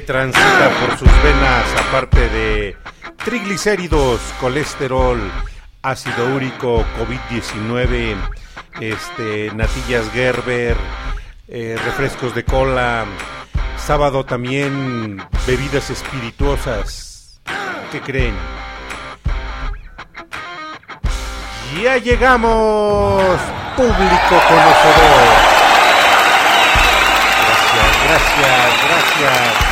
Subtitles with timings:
[0.00, 2.76] Transita por sus venas aparte de
[3.24, 5.18] triglicéridos, colesterol,
[5.82, 8.16] ácido úrico, COVID-19,
[8.80, 10.76] este, natillas Gerber,
[11.48, 13.04] eh, refrescos de cola,
[13.76, 17.40] sábado también bebidas espirituosas.
[17.90, 18.34] ¿Qué creen?
[21.82, 23.38] Ya llegamos,
[23.76, 25.58] público conocedor.
[27.46, 29.67] Gracias, gracias, gracias.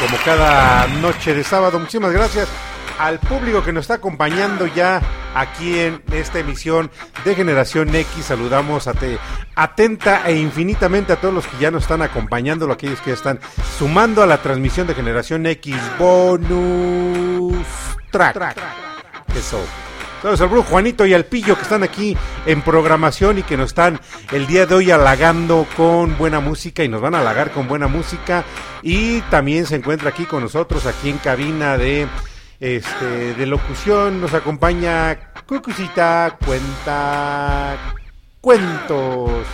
[0.00, 2.48] Como cada noche de sábado, muchísimas gracias
[2.98, 5.00] al público que nos está acompañando ya
[5.34, 6.90] aquí en esta emisión
[7.24, 8.26] de Generación X.
[8.26, 9.18] Saludamos a te,
[9.56, 13.14] atenta e infinitamente a todos los que ya nos están acompañando, a aquellos que ya
[13.14, 13.40] están
[13.76, 17.66] sumando a la transmisión de Generación X Bonus
[18.10, 18.56] Track.
[19.36, 19.60] Eso.
[20.20, 23.68] Saludos al Brujo Juanito y al Pillo que están aquí en programación y que nos
[23.68, 24.00] están
[24.32, 27.86] el día de hoy halagando con buena música y nos van a halagar con buena
[27.86, 28.44] música.
[28.82, 32.08] Y también se encuentra aquí con nosotros, aquí en cabina de
[32.58, 37.76] este, de locución nos acompaña Cucucita, cuenta
[38.40, 39.46] cuentos,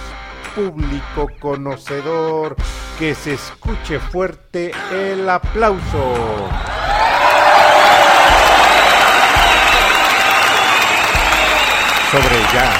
[0.54, 2.56] público conocedor,
[2.98, 6.48] que se escuche fuerte el aplauso.
[12.14, 12.72] Sobre ya.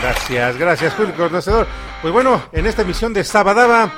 [0.00, 1.66] Gracias, gracias, público conocedor.
[2.00, 3.90] Pues bueno, en esta emisión de Sabadaba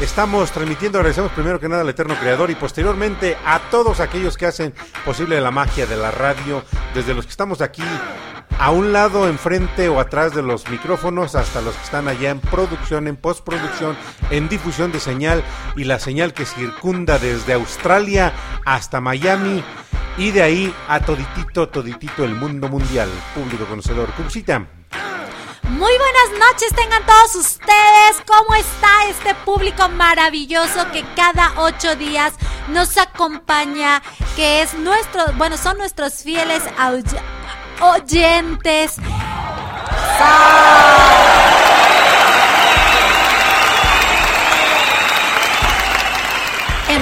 [0.00, 4.46] estamos transmitiendo, agradecemos primero que nada al Eterno Creador y posteriormente a todos aquellos que
[4.46, 4.74] hacen
[5.04, 6.62] posible la magia de la radio,
[6.94, 7.82] desde los que estamos aquí
[8.58, 12.40] a un lado, enfrente o atrás de los micrófonos, hasta los que están allá en
[12.40, 13.96] producción, en postproducción,
[14.30, 15.44] en difusión de señal
[15.76, 18.32] y la señal que circunda desde Australia
[18.64, 19.62] hasta Miami
[20.16, 24.10] y de ahí a toditito, toditito el mundo mundial, público conocedor.
[24.14, 24.77] Cuxita.
[25.68, 28.22] Muy buenas noches tengan todos ustedes.
[28.26, 32.32] ¿Cómo está este público maravilloso que cada ocho días
[32.68, 34.02] nos acompaña?
[34.34, 36.62] Que es nuestro, bueno, son nuestros fieles
[37.80, 38.96] oyentes.
[38.98, 39.04] En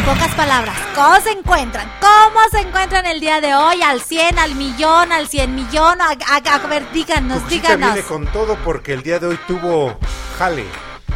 [0.06, 1.91] pocas palabras, ¿cómo se encuentran?
[2.00, 3.82] ¿Cómo se encuentran el día de hoy?
[3.82, 6.00] ¿Al 100, al millón, al 100 millón?
[6.00, 7.93] A, a, ver, díganos, díganos.
[7.93, 9.99] viene con todo porque el día de hoy tuvo
[10.38, 10.64] jale.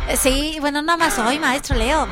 [0.08, 2.08] Eh, sí, bueno, nada más hoy, maestro Leo.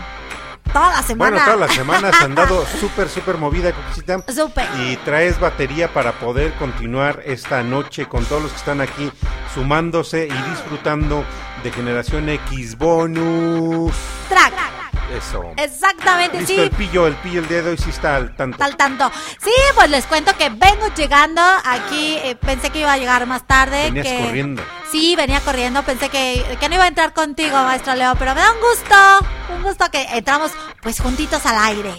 [0.72, 1.30] Toda la semana.
[1.30, 4.22] Bueno, todas las semanas han dado súper, súper movida, Coquisita.
[4.32, 4.68] Súper.
[4.78, 9.10] Y traes batería para poder continuar esta noche con todos los que están aquí
[9.52, 11.24] sumándose y disfrutando
[11.64, 13.92] de Generación X Bonus.
[14.28, 14.77] Track.
[15.16, 15.52] Eso.
[15.56, 16.60] Exactamente, Listo, sí.
[16.60, 18.62] el pillo, el pillo el día de hoy sí está al tanto.
[18.62, 19.10] Al tanto.
[19.42, 22.18] Sí, pues les cuento que vengo llegando aquí.
[22.22, 23.84] eh, pensé que iba a llegar más tarde.
[23.84, 24.24] Venías que...
[24.24, 24.62] corriendo.
[24.90, 25.82] Sí, venía corriendo.
[25.82, 28.14] Pensé que, que no iba a entrar contigo, maestro Leo.
[28.16, 29.26] Pero me da un gusto.
[29.56, 30.52] Un gusto que entramos
[30.82, 31.94] pues juntitos al aire.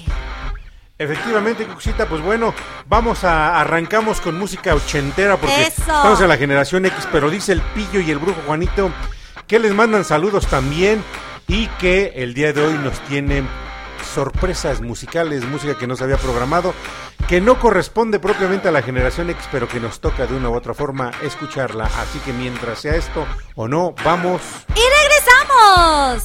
[0.98, 2.54] Efectivamente, Cuxita, pues bueno,
[2.86, 5.82] vamos a arrancamos con música ochentera porque Eso.
[5.82, 8.92] estamos en la generación X, pero dice el pillo y el brujo Juanito
[9.48, 11.02] que les mandan saludos también
[11.50, 13.46] y que el día de hoy nos tienen
[14.14, 16.74] sorpresas musicales, música que no se había programado,
[17.28, 20.56] que no corresponde propiamente a la generación X, pero que nos toca de una u
[20.56, 21.86] otra forma escucharla.
[21.86, 23.26] Así que mientras sea esto
[23.56, 24.42] o no, vamos.
[24.76, 26.24] ¡Y regresamos!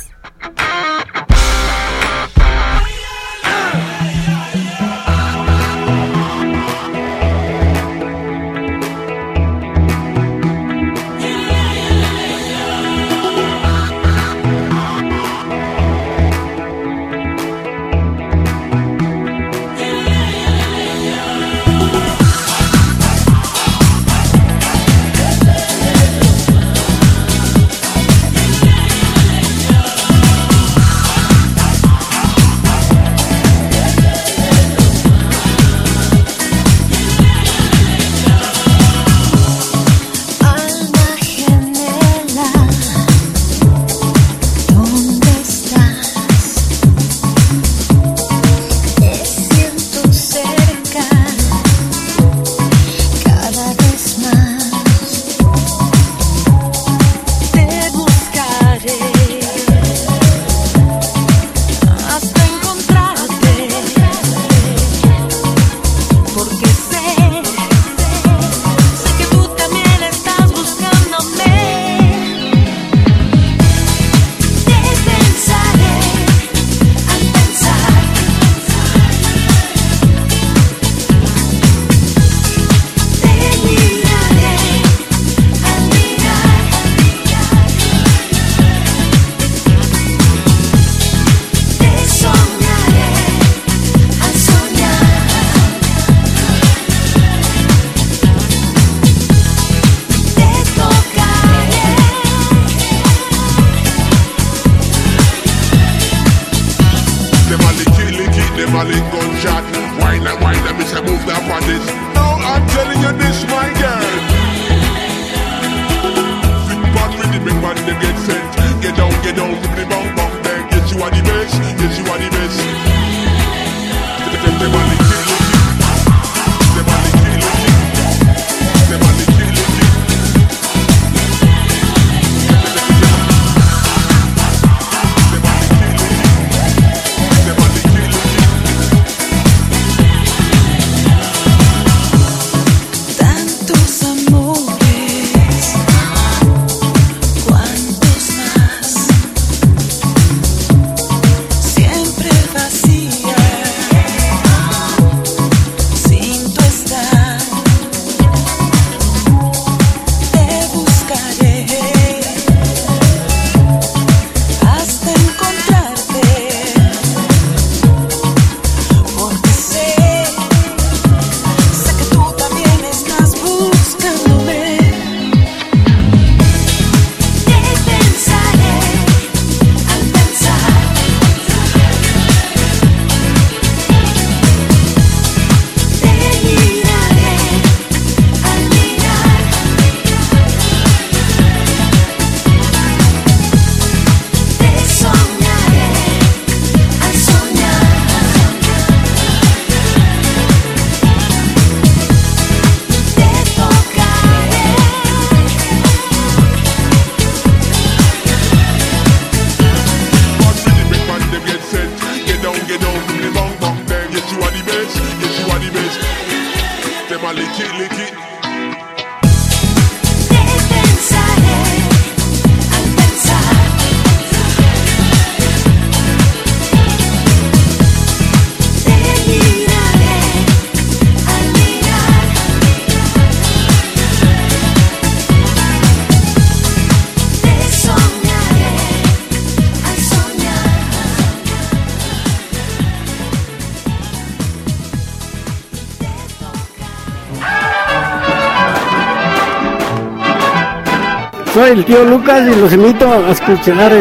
[251.75, 253.93] El tío Lucas y los invito a escuchar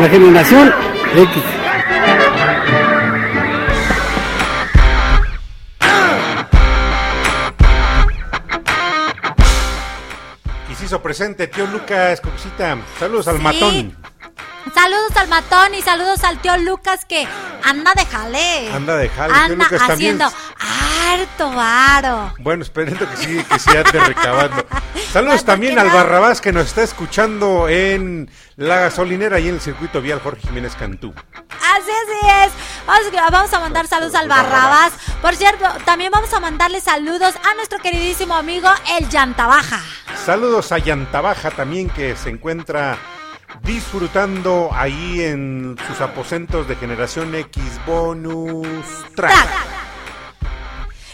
[0.00, 0.74] la generación
[1.14, 1.42] X.
[10.68, 12.76] Y se hizo presente, tío Lucas, Coxita.
[12.98, 13.96] Saludos al matón.
[14.74, 17.24] Saludos al matón y saludos al tío Lucas que
[17.64, 18.72] anda de jale.
[18.72, 19.34] Anda de jale.
[19.34, 22.34] Anda haciendo harto varo.
[22.38, 24.64] Bueno, esperando que sí, que sí ande recabando.
[25.12, 30.00] Saludos también al Barrabás que nos está escuchando en la gasolinera y en el circuito
[30.00, 31.12] vial Jorge Jiménez Cantú.
[31.50, 31.90] Así,
[32.44, 32.52] es.
[33.30, 34.92] Vamos, a mandar saludos al Barrabás.
[35.20, 39.80] Por cierto, también vamos a mandarle saludos a nuestro queridísimo amigo el Yantabaja.
[40.24, 42.98] Saludos a Yantabaja también que se encuentra
[43.62, 49.48] disfrutando ahí en sus aposentos de generación X bonus track.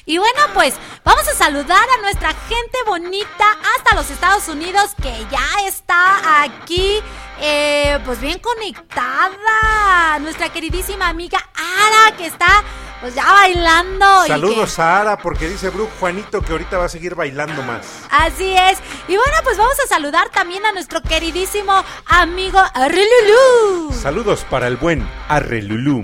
[0.08, 3.44] Y bueno, pues vamos a saludar a nuestra gente bonita
[3.76, 7.00] hasta los Estados Unidos que ya está aquí,
[7.42, 10.18] eh, pues bien conectada.
[10.20, 12.64] Nuestra queridísima amiga Ara que está
[13.00, 14.26] pues ya bailando.
[14.26, 17.86] Saludos a Ara, porque dice Brooke Juanito que ahorita va a seguir bailando más.
[18.10, 18.78] Así es.
[19.06, 21.72] Y bueno, pues vamos a saludar también a nuestro queridísimo
[22.06, 23.92] amigo Arrelulú.
[23.92, 26.02] Saludos para el buen Arrelulú.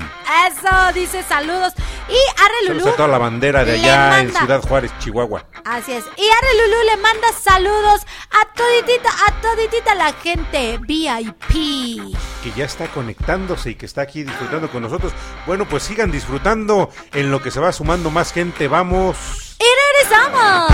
[0.49, 1.73] Eso, dice saludos.
[2.09, 2.81] Y Arrelulú.
[2.81, 5.45] Saludos a toda la bandera de allá en Ciudad Juárez, Chihuahua.
[5.65, 6.05] Así es.
[6.17, 12.17] Y Arrelulú le manda saludos a toditita, a toditita la gente VIP.
[12.43, 15.13] Que ya está conectándose y que está aquí disfrutando con nosotros.
[15.47, 18.69] Bueno, pues sigan disfrutando en lo que se va sumando más gente.
[18.69, 19.57] Vamos.
[19.59, 19.65] Y
[20.05, 20.73] regresamos.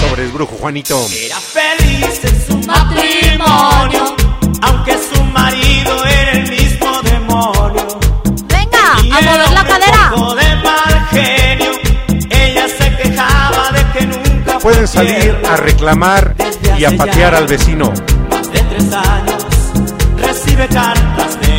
[0.00, 1.06] Sobre el brujo Juanito.
[1.12, 4.16] Era feliz en su matrimonio,
[4.62, 7.98] aunque su marido era el mismo demonio.
[8.48, 10.41] Venga, a mover la cadera.
[14.62, 16.36] Pueden salir a reclamar
[16.78, 17.92] y a patear al vecino.
[18.30, 19.46] Más de tres años
[20.16, 21.51] recibe cartas de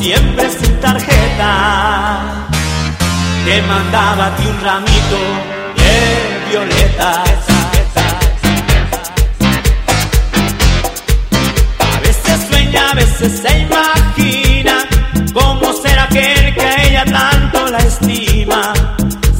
[0.00, 2.46] siempre sin tarjeta.
[3.44, 5.20] Te mandaba a ti un ramito
[5.76, 5.94] de
[6.50, 7.28] violetas.
[11.80, 14.76] A veces sueña, a veces se imagina
[15.34, 18.72] cómo será aquel que a ella tanto la estima.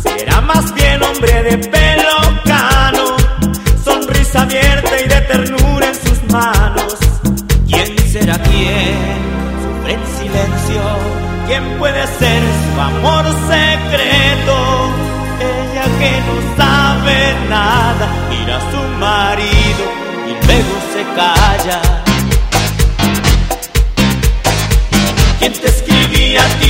[0.02, 1.99] Será más bien hombre de pelo
[11.50, 14.54] ¿Quién puede ser su amor secreto?
[15.40, 19.84] Ella que no sabe nada, mira a su marido
[20.28, 21.80] y luego se calla.
[25.40, 26.69] ¿Quién te escribía a ti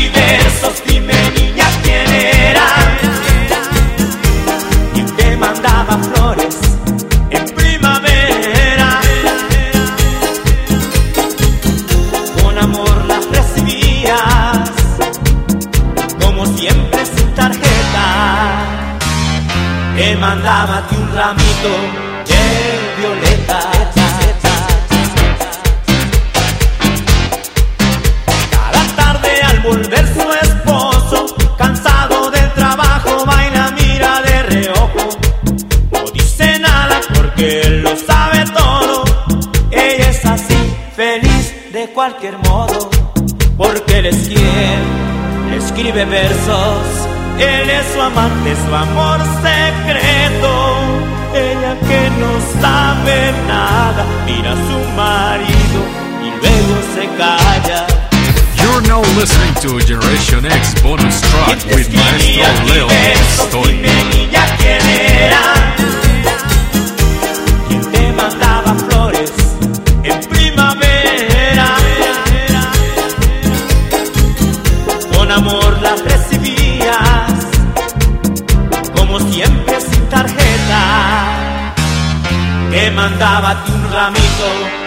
[42.01, 42.89] cualquier modo,
[43.59, 44.81] porque él es quien
[45.51, 46.83] le escribe versos.
[47.39, 50.51] Él es su amante, su amor secreto.
[51.35, 55.81] Ella que no sabe nada, mira a su marido
[56.25, 57.87] y luego se calla.
[58.57, 62.89] You're now listening to Generation X bonus track with Maestro Leo
[63.37, 63.81] Story.
[82.95, 84.80] Mandaba un ramito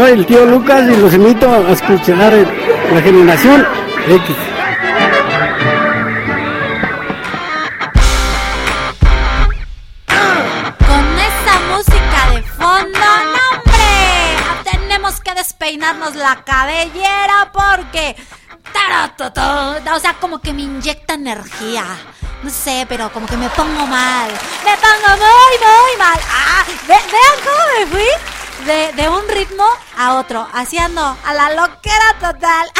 [0.00, 2.32] Soy el tío Lucas y los invito a escuchar
[2.90, 3.66] la generación
[4.08, 4.36] X.
[10.06, 14.70] Con esa música de fondo, ¡no, hombre!
[14.70, 18.16] Tenemos que despeinarnos la cabellera porque...
[19.94, 21.84] O sea, como que me inyecta energía.
[22.42, 24.30] No sé, pero como que me pongo mal.
[24.64, 26.18] Me pongo muy, muy mal.
[26.32, 28.08] Ah, ve- vean cómo me fui
[28.66, 29.64] de, de un ritmo
[29.98, 32.70] a otro, haciendo a la loquera total.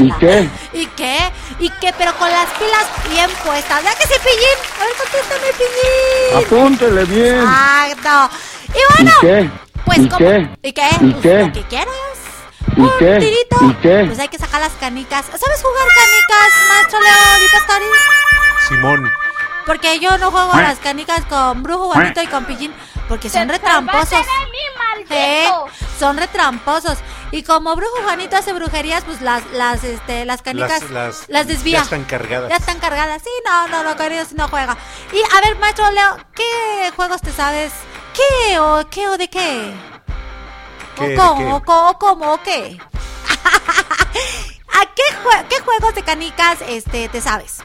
[0.00, 0.48] ¿Y qué?
[0.72, 1.18] ¿Y qué?
[1.58, 1.92] ¿Y qué?
[1.98, 3.82] Pero con las pilas bien puestas.
[3.82, 4.58] ¿Ya que sí, Pillín?
[4.80, 6.46] A ver, contéstame, Pillín.
[6.46, 7.40] Apúntele bien.
[7.40, 8.36] Exacto.
[8.68, 9.50] Y bueno, ¿Y qué?
[9.84, 10.18] pues ¿Y como...
[10.18, 10.50] qué?
[10.62, 10.88] ¿Y qué?
[11.00, 11.38] ¿Y Pues qué?
[11.46, 11.94] lo que quieras.
[12.76, 13.16] ¿Y Un qué?
[13.18, 13.56] tirito.
[13.64, 14.04] ¿Y qué?
[14.06, 15.24] Pues hay que sacar las canicas.
[15.26, 17.84] ¿Sabes jugar canicas, maestro Leo y Pastori?
[18.68, 19.10] Simón.
[19.66, 22.72] Porque yo no juego a las canicas con Brujo Juanito y con Pillín.
[23.08, 24.20] Porque son retramposos.
[25.10, 25.46] ¿Eh?
[25.98, 26.98] Son retramposos.
[27.30, 31.78] Y como Brujo Juanito hace brujerías, pues las, las, este, las canicas Las, las, desvía.
[31.78, 32.50] Ya están cargadas.
[32.50, 33.22] Ya están cargadas.
[33.22, 34.76] Sí, no, no, no, querido, si no juega.
[35.12, 37.72] Y a ver, maestro Leo, ¿qué juegos te sabes?
[38.14, 39.72] ¿Qué o qué o de qué?
[40.96, 41.38] ¿Qué, ¿O cómo?
[41.38, 41.52] qué?
[41.52, 41.88] ¿O cómo?
[41.90, 42.32] ¿O cómo?
[42.34, 42.78] ¿O qué?
[43.68, 47.62] ¿A qué, jue- qué juegos de canicas este, te sabes?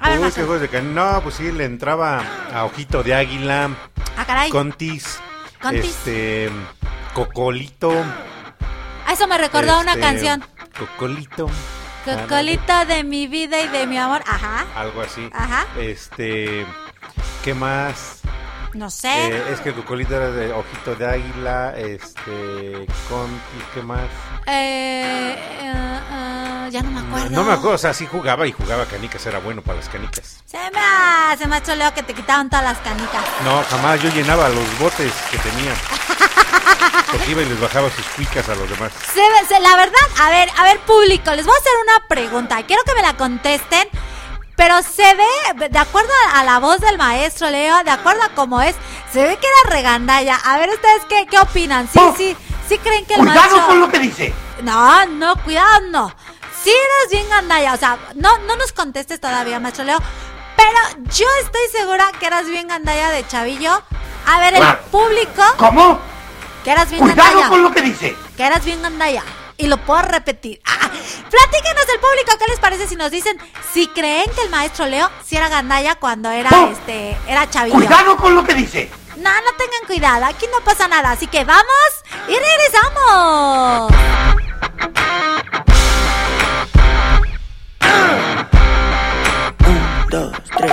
[0.00, 0.42] A ver, Uy, maestro.
[0.42, 2.22] qué juegos de can- No, pues sí, le entraba
[2.54, 3.70] a Ojito de Águila,
[4.18, 4.50] Ah, caray.
[4.50, 5.20] Contis,
[5.62, 5.84] Contis.
[5.84, 6.50] este,
[7.14, 7.92] Cocolito.
[9.06, 10.44] A eso me recordó una este, canción.
[10.76, 11.48] Cocolito.
[12.04, 14.22] Cocolito de mi vida y de mi amor.
[14.26, 14.66] Ajá.
[14.74, 15.30] Algo así.
[15.32, 15.66] Ajá.
[15.78, 16.66] Este,
[17.44, 18.22] ¿qué más?
[18.78, 19.08] No sé.
[19.08, 23.98] Eh, es que Cocolito era de Ojito de Águila, este, Contis, ¿qué más?
[24.46, 27.30] Eh, eh, eh, ya no me acuerdo.
[27.30, 30.44] No me acuerdo, o sea, sí jugaba y jugaba canicas, era bueno para las canicas.
[30.46, 33.24] Se me hace, maestro Leo, que te quitaban todas las canicas.
[33.44, 35.74] No, jamás yo llenaba los botes que tenía.
[37.10, 38.92] Porque iba y les bajaba sus cuicas a los demás.
[39.12, 39.20] Se
[39.54, 42.62] se- la verdad, a ver, a ver, público, les voy a hacer una pregunta.
[42.64, 43.88] Quiero que me la contesten.
[44.58, 48.60] Pero se ve, de acuerdo a la voz del maestro Leo, de acuerdo a cómo
[48.60, 48.74] es,
[49.12, 50.34] se ve que era regandalla.
[50.34, 51.88] A ver, ¿ustedes qué, qué opinan?
[51.88, 52.36] ¿Sí, sí,
[52.68, 53.88] sí creen que el maestro...
[53.88, 54.34] que dice.
[54.64, 56.12] No, no, cuidado, no.
[56.60, 60.00] Sí eres bien gandalla, o sea, no, no nos contestes todavía, maestro Leo.
[60.56, 63.80] Pero yo estoy segura que eras bien gandalla de chavillo.
[64.26, 66.00] A ver, el público, ¿Cómo?
[66.64, 67.48] que eras bien gandalla.
[67.48, 68.16] lo que dice.
[68.36, 69.22] Que eras bien gandalla.
[69.58, 70.60] Y lo puedo repetir.
[70.64, 73.36] Ah, platíquenos el público, ¿qué les parece si nos dicen
[73.74, 76.70] si creen que el maestro Leo si era gandalla cuando era Oh.
[76.70, 77.76] este era chavillo?
[78.16, 78.88] con lo que dice.
[79.16, 81.10] No, no tengan cuidado, aquí no pasa nada.
[81.10, 81.64] Así que vamos
[82.28, 83.92] y regresamos.
[90.10, 90.72] dos, tres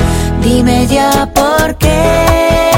[0.41, 2.70] Dime ya por qué.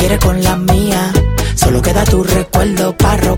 [0.00, 1.12] Solo quiere con la mía.
[1.54, 3.32] Solo queda tu recuerdo para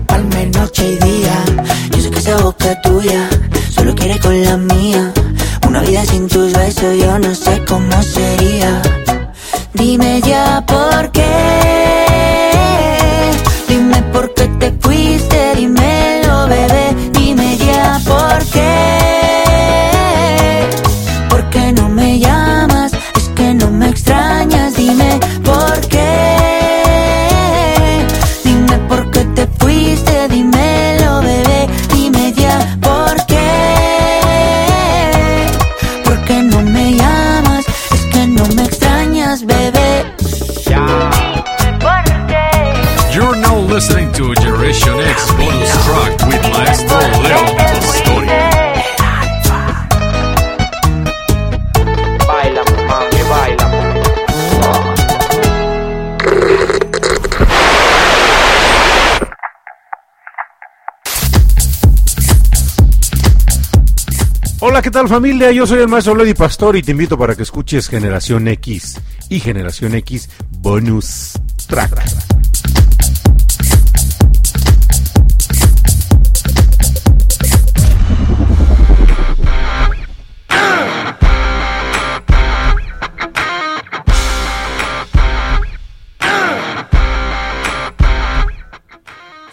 [64.83, 65.49] ¿qué tal familia?
[65.53, 69.39] Yo soy el maestro Lady Pastor y te invito para que escuches Generación X y
[69.39, 72.03] Generación X Bonus Track.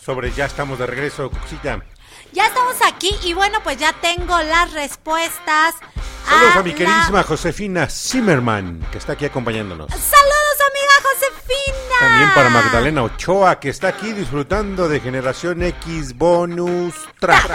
[0.00, 1.80] Sobre ya estamos de regreso, Cuxita.
[3.00, 5.74] Aquí y bueno, pues ya tengo las respuestas.
[6.28, 9.88] Saludos a mi la- queridísima Josefina Zimmerman, que está aquí acompañándonos.
[9.90, 11.94] Saludos, amiga Josefina.
[11.98, 17.50] También para Magdalena Ochoa, que está aquí disfrutando de Generación X Bonus Track.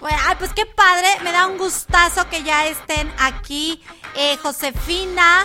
[0.00, 3.84] Bueno, ay, pues qué padre, me da un gustazo que ya estén aquí.
[4.16, 5.44] Eh, Josefina,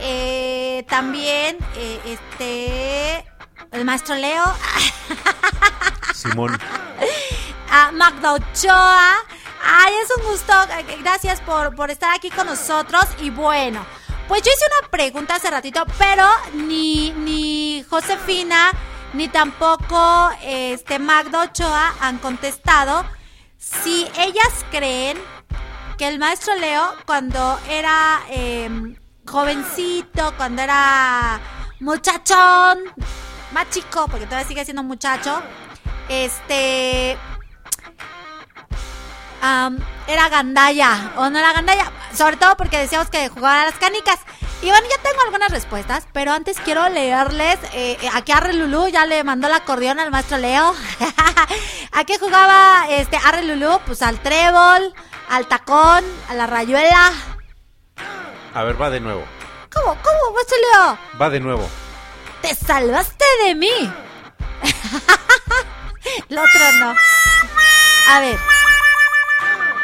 [0.00, 3.24] eh, también, eh, este,
[3.70, 4.42] el maestro Leo,
[6.12, 6.58] Simón.
[7.70, 8.34] A Magda.
[9.64, 13.04] Ay, es un gusto, eh, gracias por, por estar aquí con nosotros.
[13.20, 13.84] Y bueno,
[14.28, 18.70] pues yo hice una pregunta hace ratito, pero ni, ni Josefina,
[19.12, 23.04] ni tampoco este Magda Ochoa han contestado
[23.58, 25.18] si ellas creen
[25.96, 28.68] que el maestro Leo, cuando era eh,
[29.26, 31.40] jovencito, cuando era
[31.80, 32.80] muchachón,
[33.52, 35.40] más chico, porque todavía sigue siendo muchacho,
[36.08, 37.16] este
[39.42, 43.74] am, era gandaya o no era gandaya, sobre todo porque decíamos que jugaba a las
[43.76, 44.18] canicas.
[44.62, 47.58] Y bueno, ya tengo algunas respuestas, pero antes quiero leerles.
[47.74, 50.74] eh, aquí Arre Lulú ya le mandó el acordeón al maestro Leo.
[51.92, 53.78] ¿A qué jugaba este Arre Lulú?
[53.86, 54.94] Pues al trébol,
[55.28, 57.12] al tacón, a la rayuela.
[58.54, 59.24] A ver, va de nuevo.
[59.72, 59.94] ¿Cómo?
[60.02, 60.98] ¿Cómo, maestro Leo?
[61.20, 61.68] Va de nuevo.
[62.40, 63.92] ¡Te salvaste de mí!
[66.30, 66.94] Lo otro no.
[68.08, 68.38] A ver.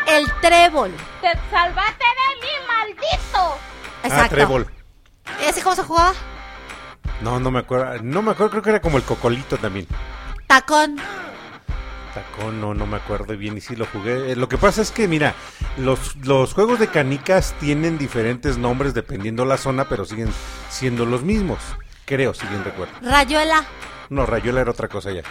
[0.09, 0.93] El trébol.
[1.21, 3.59] Te salvaste de mí, maldito.
[4.03, 4.25] Exacto.
[4.25, 4.67] Ah, trébol.
[5.47, 6.13] ¿Ese cómo se jugaba?
[7.21, 8.03] No, no me acuerdo.
[8.03, 9.87] No me acuerdo, creo que era como el cocolito también.
[10.47, 10.97] Tacón.
[12.15, 14.33] Tacón, no, no me acuerdo bien y sí lo jugué.
[14.33, 15.35] Eh, lo que pasa es que, mira,
[15.79, 20.31] los, los juegos de canicas tienen diferentes nombres dependiendo la zona, pero siguen
[20.69, 21.59] siendo los mismos.
[22.05, 22.93] Creo, si bien recuerdo.
[23.01, 23.65] Rayuela.
[24.11, 25.23] No, Rayuela era otra cosa ya.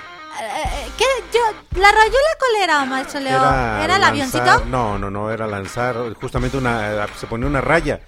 [0.98, 1.06] ¿Qué?
[1.34, 1.40] Yo,
[1.80, 3.38] ¿La rayuela cuál era, maestro Leo?
[3.38, 4.66] ¿Era, el lanzar- avioncito?
[4.66, 8.02] No, no, no, era lanzar, justamente una, se ponía una raya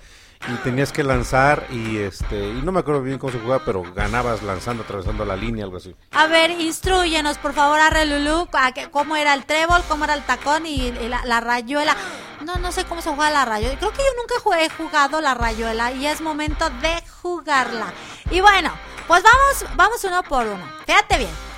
[0.50, 3.82] y tenías que lanzar y este, y no me acuerdo bien cómo se jugaba, pero
[3.96, 5.96] ganabas lanzando, atravesando la línea, algo así.
[6.12, 10.14] A ver, instruyenos, por favor, a Relulú, a que- cómo era el trébol, cómo era
[10.16, 11.96] el tacón y, y la, la rayuela.
[12.42, 13.78] No, no sé cómo se juega la rayuela.
[13.80, 17.94] Creo que yo nunca jugué- he jugado la rayuela y es momento de jugarla.
[18.32, 18.74] Y bueno,
[19.08, 20.64] pues vamos, vamos uno por uno.
[20.86, 21.53] Fíjate bien.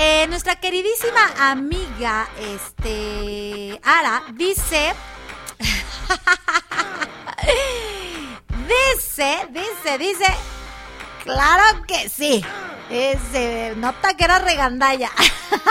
[0.00, 4.94] Eh, nuestra queridísima amiga, este, Ara, dice...
[8.68, 10.24] dice, dice, dice...
[11.24, 12.42] Claro que sí.
[12.90, 15.10] Eh, Se nota que era regandalla.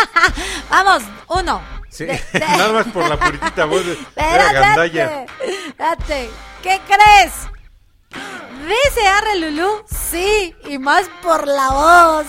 [0.69, 1.61] Vamos, uno.
[1.89, 4.01] Sí, De- de- nada más por la puritita voz de era
[4.47, 5.25] Espérate, gandalla.
[5.41, 6.29] espérate.
[6.61, 7.33] ¿Qué crees?
[8.67, 12.25] Dice Arre Lulú, sí, y más por la voz.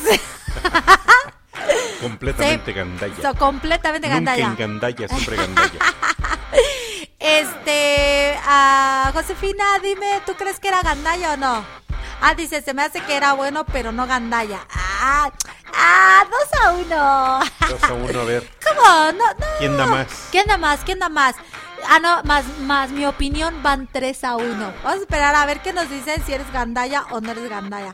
[2.03, 3.14] Completamente Sí, gandalla.
[3.23, 4.47] so- completamente Nunca gandalla.
[4.47, 5.79] en gandalla, siempre gandalla.
[7.21, 11.64] Este, a Josefina, dime, ¿tú crees que era gandalla o no?
[12.21, 14.61] Ah, dice, se me hace que era bueno, pero no gandalla.
[14.73, 15.31] Ah,
[15.75, 17.40] ah, dos a uno.
[17.68, 18.49] Dos a uno, a ver.
[18.66, 19.12] ¿Cómo?
[19.12, 19.47] No, no.
[19.59, 20.07] ¿Quién da más?
[20.31, 20.81] ¿Quién da más?
[20.85, 21.35] ¿Quién da más?
[21.88, 24.73] ah, no, más, más mi opinión van 3 a 1.
[24.83, 27.92] Vamos a esperar a ver qué nos dicen si eres gandaya o no eres gandaya.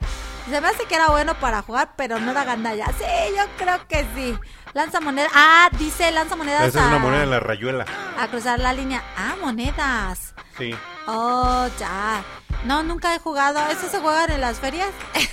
[0.48, 2.86] Se me hace que era bueno para jugar, pero no era gandaya.
[2.98, 3.04] Sí,
[3.36, 4.38] yo creo que sí.
[4.74, 5.28] Lanza moneda.
[5.34, 7.86] Ah, dice lanza monedas Esa es a, una moneda en la rayuela.
[8.18, 9.02] a cruzar la línea.
[9.16, 10.34] Ah, monedas.
[10.58, 10.74] Sí.
[11.06, 12.22] Oh, ya.
[12.64, 13.60] No, nunca he jugado.
[13.70, 14.90] ¿Eso se juegan en las ferias?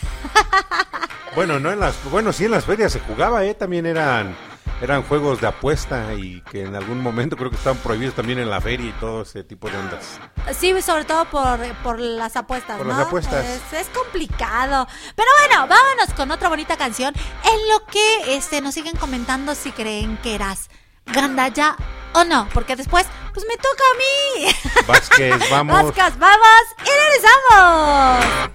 [1.34, 4.36] Bueno, no en las, bueno, sí en las ferias se jugaba, eh, también eran
[4.82, 8.50] eran juegos de apuesta y que en algún momento creo que estaban prohibidos también en
[8.50, 10.20] la feria y todo ese tipo de ondas.
[10.58, 12.98] Sí, sobre todo por, por las apuestas, Por ¿no?
[12.98, 13.46] las apuestas.
[13.46, 14.88] Es, es complicado.
[15.16, 19.72] Pero bueno, vámonos con otra bonita canción en lo que este nos siguen comentando si
[19.72, 20.70] creen que eras
[21.06, 21.76] gandaya
[22.14, 24.54] o no, porque después pues me toca a mí.
[24.88, 25.84] Vázquez, vamos.
[25.96, 28.52] Vázquez, vamos y regresamos.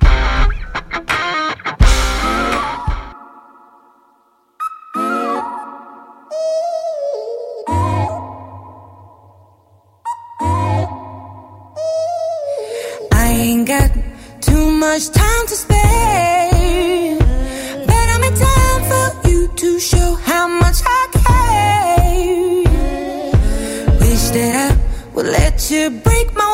[14.96, 17.18] Much time to spare.
[17.86, 22.62] But I'm in time for you to show how much I care.
[24.00, 24.72] Wish that I
[25.12, 26.45] would let you break my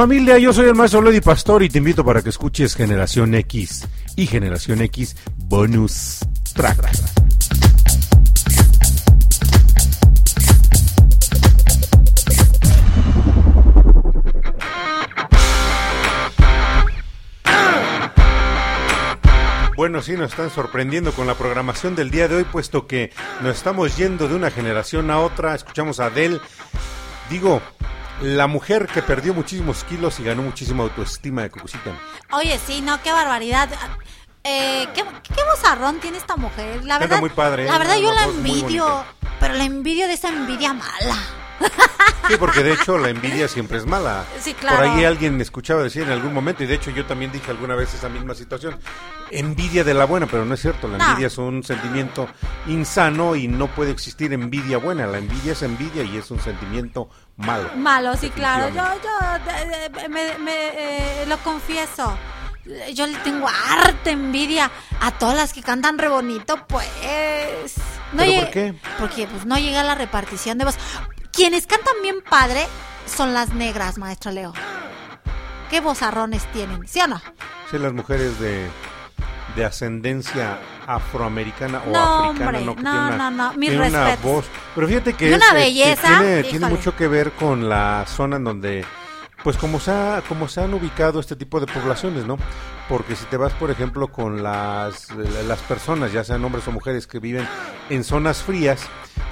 [0.00, 0.38] familia?
[0.38, 3.86] Yo soy el maestro Lady Pastor y te invito para que escuches Generación X
[4.16, 6.20] y Generación X Bonus
[6.54, 6.90] Track.
[19.76, 23.54] Bueno, sí, nos están sorprendiendo con la programación del día de hoy, puesto que nos
[23.54, 25.54] estamos yendo de una generación a otra.
[25.54, 26.40] Escuchamos a Adele.
[27.28, 27.60] Digo,
[28.22, 31.92] la mujer que perdió muchísimos kilos y ganó muchísima autoestima de Cucucita.
[32.32, 33.68] Oye, sí, no, qué barbaridad.
[34.44, 35.04] Eh, ¿qué,
[36.00, 36.76] tiene esta mujer.
[36.84, 37.78] La Canta verdad, muy padre, La ¿eh?
[37.78, 39.04] verdad, yo la envidio,
[39.38, 41.16] pero la envidio de esa envidia mala.
[42.28, 44.24] Sí, porque de hecho la envidia siempre es mala.
[44.40, 44.76] Sí, claro.
[44.76, 47.50] Por ahí alguien me escuchaba decir en algún momento, y de hecho yo también dije
[47.50, 48.78] alguna vez esa misma situación,
[49.32, 51.08] envidia de la buena, pero no es cierto, la No.
[51.08, 52.28] envidia es un sentimiento
[52.68, 57.10] insano y no puede existir envidia buena, la envidia es envidia y es un sentimiento
[57.40, 57.70] malo.
[57.76, 58.68] Malo, sí, claro.
[58.68, 62.16] Yo, yo me, me, eh, lo confieso.
[62.92, 67.74] Yo le tengo harta envidia a todas las que cantan re bonito, pues.
[68.12, 68.74] No ¿Pero por qué?
[68.98, 70.76] Porque pues no llega la repartición de voz.
[71.32, 72.66] Quienes cantan bien padre
[73.06, 74.52] son las negras, maestro Leo.
[75.70, 76.86] ¿Qué vozarrones tienen?
[76.86, 77.20] ¿Sí o no?
[77.70, 78.68] Sí, las mujeres de,
[79.56, 81.98] de ascendencia afroamericana o No,
[82.30, 82.76] africana, hombre, ¿no?
[82.76, 84.46] Que no, una- no, no, mis tienen una voz.
[84.74, 88.36] Pero fíjate que es, una este, belleza, tiene, tiene mucho que ver con la zona
[88.36, 88.84] en donde,
[89.44, 92.36] pues como se, ha, como se han ubicado este tipo de poblaciones, ¿no?
[92.88, 95.08] Porque si te vas, por ejemplo, con las,
[95.46, 97.46] las personas, ya sean hombres o mujeres que viven
[97.88, 98.82] en zonas frías,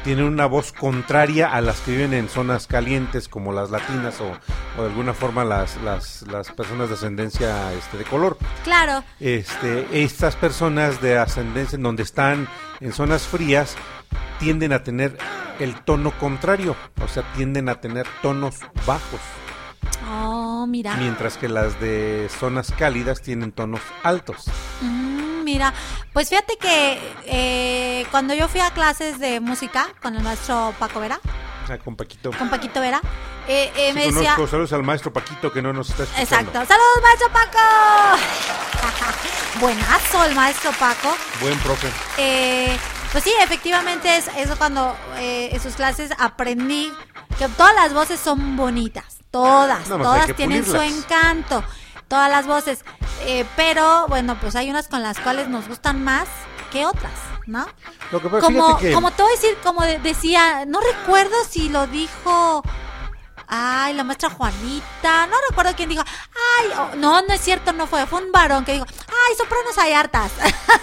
[0.04, 4.30] tienen una voz contraria a las que viven en zonas calientes, como las latinas o,
[4.78, 9.02] o de alguna forma las, las, las personas de ascendencia este, de color Claro.
[9.18, 12.48] este, estas personas de ascendencia en donde están
[12.80, 13.74] en zonas frías
[14.38, 15.18] tienden a tener
[15.58, 19.20] el tono contrario, o sea, tienden a tener tonos bajos,
[20.10, 20.94] Oh, mira.
[20.96, 24.44] mientras que las de zonas cálidas tienen tonos altos.
[24.80, 25.72] Mm, mira,
[26.12, 31.00] pues fíjate que eh, cuando yo fui a clases de música con el maestro Paco
[31.00, 31.20] Vera,
[31.64, 32.30] O sea, con Paquito.
[32.32, 33.00] con Paquito Vera,
[33.48, 34.34] eh, eh, Sí, me decía...
[34.34, 36.50] conozco, saludos al maestro Paquito que no nos está escuchando.
[36.50, 36.66] Exacto.
[36.66, 37.58] ¡Saludos, maestro Paco!
[39.60, 41.14] Buenazo el maestro Paco.
[41.40, 41.88] Buen profe.
[42.18, 42.76] Eh,
[43.12, 46.92] pues sí, efectivamente es eso cuando en sus clases aprendí
[47.38, 51.62] que todas las voces son bonitas, todas, hay todas tienen su encanto,
[52.08, 52.84] todas las voces,
[53.22, 56.28] Eh, pero bueno, pues hay unas con las cuales nos gustan más
[56.70, 57.12] que otras,
[57.46, 57.66] ¿no?
[58.12, 61.34] Lo que pasa, Como, que como te voy a decir, como de- decía, no recuerdo
[61.50, 62.62] si lo dijo,
[63.48, 67.86] ay, la maestra Juanita, no recuerdo quién dijo, ay, oh, no, no es cierto, no
[67.86, 70.32] fue, fue un varón que dijo, ay, sopranos hay hartas.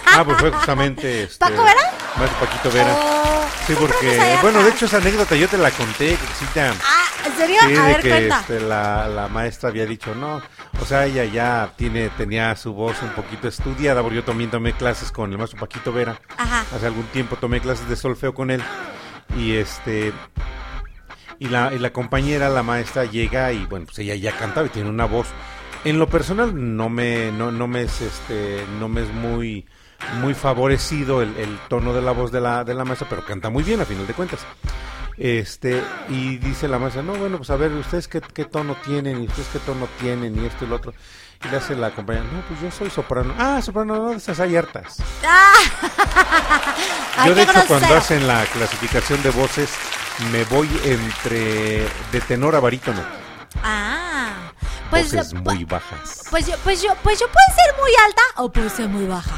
[0.06, 1.80] Ah, pues fue justamente este, ¿Paco Vera?
[2.16, 2.94] Maestro Paquito Vera.
[2.96, 6.72] Oh, Sí, porque, bueno, de hecho esa anécdota yo te la conté, Crisita.
[6.84, 7.56] Ah, ¿en serio?
[7.66, 8.40] Sí, a de ver, que cuenta.
[8.40, 10.40] este, la, la maestra había dicho, no,
[10.80, 14.72] o sea, ella ya tiene, tenía su voz un poquito estudiada, porque yo también tomé
[14.72, 16.64] clases con el maestro Paquito Vera, Ajá.
[16.74, 18.62] hace algún tiempo tomé clases de solfeo con él,
[19.36, 20.12] y este,
[21.38, 24.70] y la, y la compañera, la maestra, llega y bueno, pues ella ya cantaba y
[24.70, 25.26] tiene una voz,
[25.84, 29.66] en lo personal no me, no, no me es, este, no me es muy,
[30.20, 33.50] muy favorecido el, el tono de la voz de la, de la maestra, pero canta
[33.50, 34.40] muy bien a final de cuentas.
[35.16, 39.22] Este, y dice la maestra, no, bueno, pues a ver, ¿ustedes qué, qué tono tienen?
[39.22, 40.42] ¿Y ustedes qué tono tienen?
[40.42, 40.92] Y esto y lo otro.
[41.44, 43.34] Y le hace la compañera, no, pues yo soy soprano.
[43.38, 44.98] Ah, soprano, no, esas hay hartas.
[47.18, 47.26] Ah.
[47.28, 47.96] Yo, de hecho, cuando grosero.
[47.96, 49.70] hacen la clasificación de voces,
[50.32, 53.02] me voy entre de tenor a barítono.
[53.62, 54.28] Ah,
[54.90, 56.22] pues, voces muy bajas.
[56.30, 59.36] pues yo, pues yo, pues yo puedo ser muy alta o puedo ser muy baja.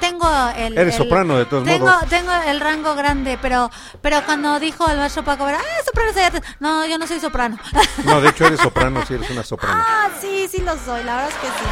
[0.00, 0.76] Tengo el.
[0.76, 2.08] Eres el- soprano, de todos tengo, modos.
[2.08, 3.70] Tengo el rango grande, pero,
[4.02, 6.42] pero cuando dijo el maestro Paco Vera, ah, soprano soy alta".
[6.60, 7.58] No, yo no soy soprano.
[8.04, 9.82] No, de hecho, eres soprano, sí, eres una soprano.
[9.84, 11.70] ah, sí, sí lo soy, la verdad es que sí.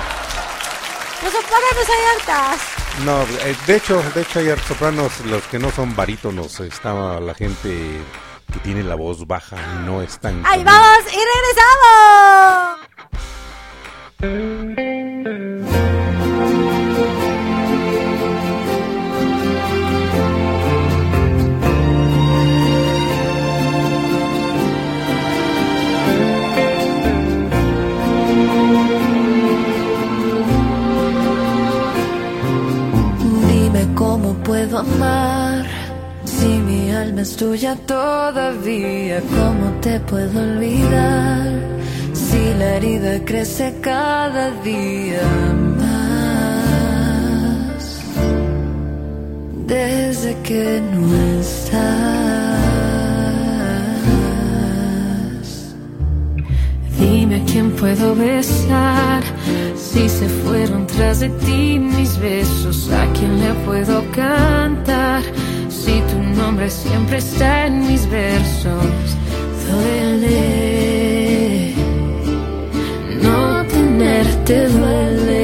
[1.20, 2.60] Pues sopranos hay altas.
[3.04, 7.34] No, eh, de hecho, de hecho hay sopranos, los que no son barítonos, está la
[7.34, 8.00] gente
[8.54, 10.40] que tiene la voz baja, no es tan...
[10.46, 10.66] ¡Ahí común.
[10.66, 10.98] vamos!
[11.12, 12.78] ¡Y regresamos!
[33.48, 35.73] Dime cómo puedo amar
[36.94, 39.20] alma es tuya todavía.
[39.20, 41.52] ¿Cómo te puedo olvidar
[42.12, 45.22] si la herida crece cada día
[45.78, 46.64] más?
[49.66, 51.84] Desde que no estás.
[56.98, 59.22] Dime a quién puedo besar
[59.76, 62.90] si se fueron tras de ti mis besos.
[62.90, 64.93] A quién le puedo cantar
[66.46, 68.84] nombre siempre está en mis versos.
[69.66, 70.34] Duele,
[73.22, 75.43] no tenerte duele.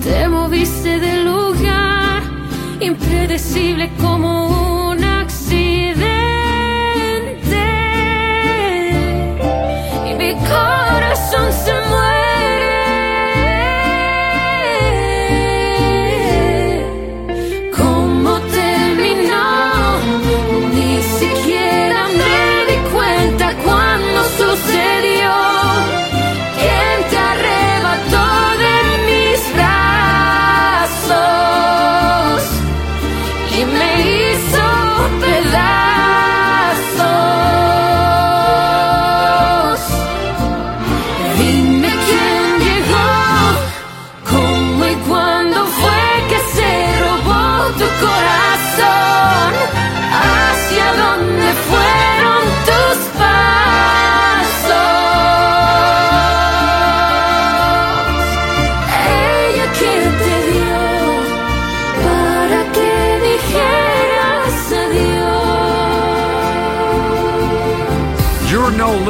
[0.00, 2.22] Te moviste del lugar,
[2.80, 4.51] impredecible como
[31.12, 31.41] love.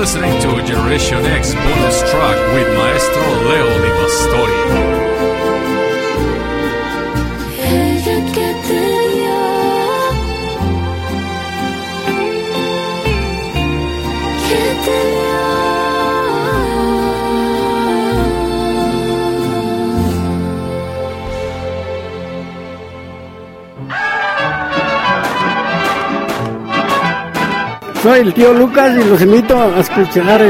[0.03, 5.02] Listening to Generation X bonus track with Maestro Leo Di Pastori.
[28.03, 30.41] Soy el tío Lucas y los invito a escuchar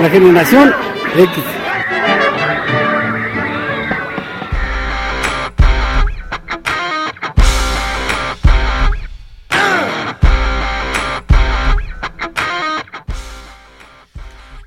[0.00, 0.72] la generación
[1.16, 1.44] X.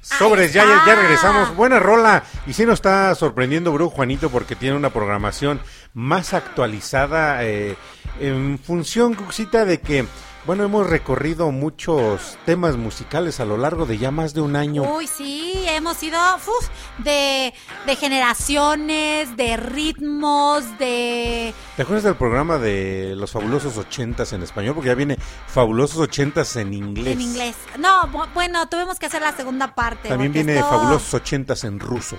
[0.01, 1.55] Sobres, ya, ya, ya regresamos.
[1.55, 2.23] Buena rola.
[2.45, 5.61] Y sí nos está sorprendiendo, Bru Juanito, porque tiene una programación
[5.93, 7.77] más actualizada eh,
[8.19, 10.05] en función, Cuxita, de que,
[10.45, 14.83] bueno, hemos recorrido muchos temas musicales a lo largo de ya más de un año.
[14.83, 16.69] Uy, sí, hemos ido uf,
[16.99, 17.53] de,
[17.85, 21.53] de generaciones, de ritmos, de...
[21.75, 24.75] ¿Te acuerdas del programa de los fabulosos ochentas en español?
[24.75, 25.17] Porque ya viene
[25.47, 27.13] fabulosos ochentas en inglés.
[27.13, 27.55] En inglés.
[27.79, 30.09] No, bu- bueno, tuvimos que hacer la segunda parte.
[30.09, 32.17] También viene esto- fabulosos ochentas en ruso.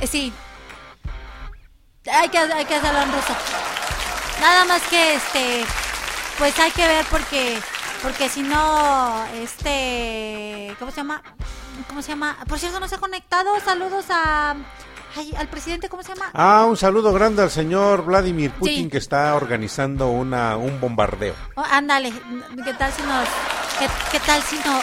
[0.00, 0.32] Eh, sí.
[2.10, 3.34] Hay que, hay que hacerlo en ruso.
[4.40, 5.64] Nada más que este,
[6.38, 7.58] pues hay que ver porque,
[8.02, 11.22] porque si no, este, ¿cómo se llama?
[11.88, 12.36] ¿Cómo se llama?
[12.48, 13.50] Por cierto, no se ha conectado.
[13.64, 14.54] Saludos a,
[15.16, 16.30] ay, al presidente, ¿cómo se llama?
[16.34, 18.90] Ah, un saludo grande al señor Vladimir Putin Sí.
[18.90, 21.34] que está organizando una, un bombardeo.
[21.56, 22.12] Oh, ándale,
[22.64, 23.28] ¿qué tal si nos,
[23.78, 24.80] qué, qué tal si no,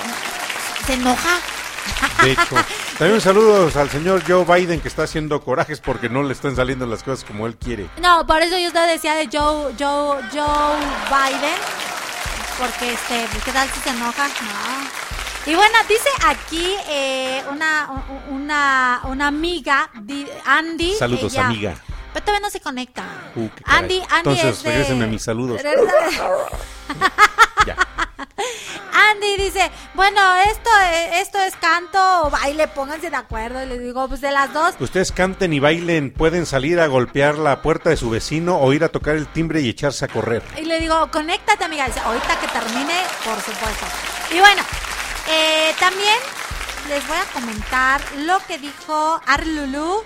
[0.86, 1.40] se enoja?
[2.24, 2.56] De hecho,
[2.98, 6.86] también saludos al señor Joe Biden que está haciendo corajes porque no le están saliendo
[6.86, 7.90] las cosas como él quiere.
[8.02, 10.78] No, por eso yo te decía de Joe, Joe, Joe
[11.10, 11.58] Biden.
[12.60, 14.28] Porque este, ¿qué tal si se enoja?
[14.28, 15.52] No.
[15.52, 19.90] Y bueno, dice aquí eh, una, una, una amiga,
[20.46, 20.94] Andy.
[20.98, 21.76] Saludos, ella- amiga.
[22.14, 23.04] Pero todavía no se conecta.
[23.36, 23.50] Uh.
[23.66, 25.62] Andy, Andy Entonces, es de- mis saludos.
[27.66, 27.76] Ya.
[29.12, 33.64] Andy dice, bueno, esto, eh, esto es canto o baile, pónganse de acuerdo.
[33.64, 34.76] Y le digo, pues de las dos.
[34.80, 38.84] Ustedes canten y bailen, pueden salir a golpear la puerta de su vecino o ir
[38.84, 40.44] a tocar el timbre y echarse a correr.
[40.58, 41.86] Y le digo, conéctate, amiga.
[41.88, 43.86] Dice, ahorita que termine, por supuesto.
[44.32, 44.62] Y bueno,
[45.30, 46.18] eh, también
[46.90, 50.04] les voy a comentar lo que dijo Arlulu.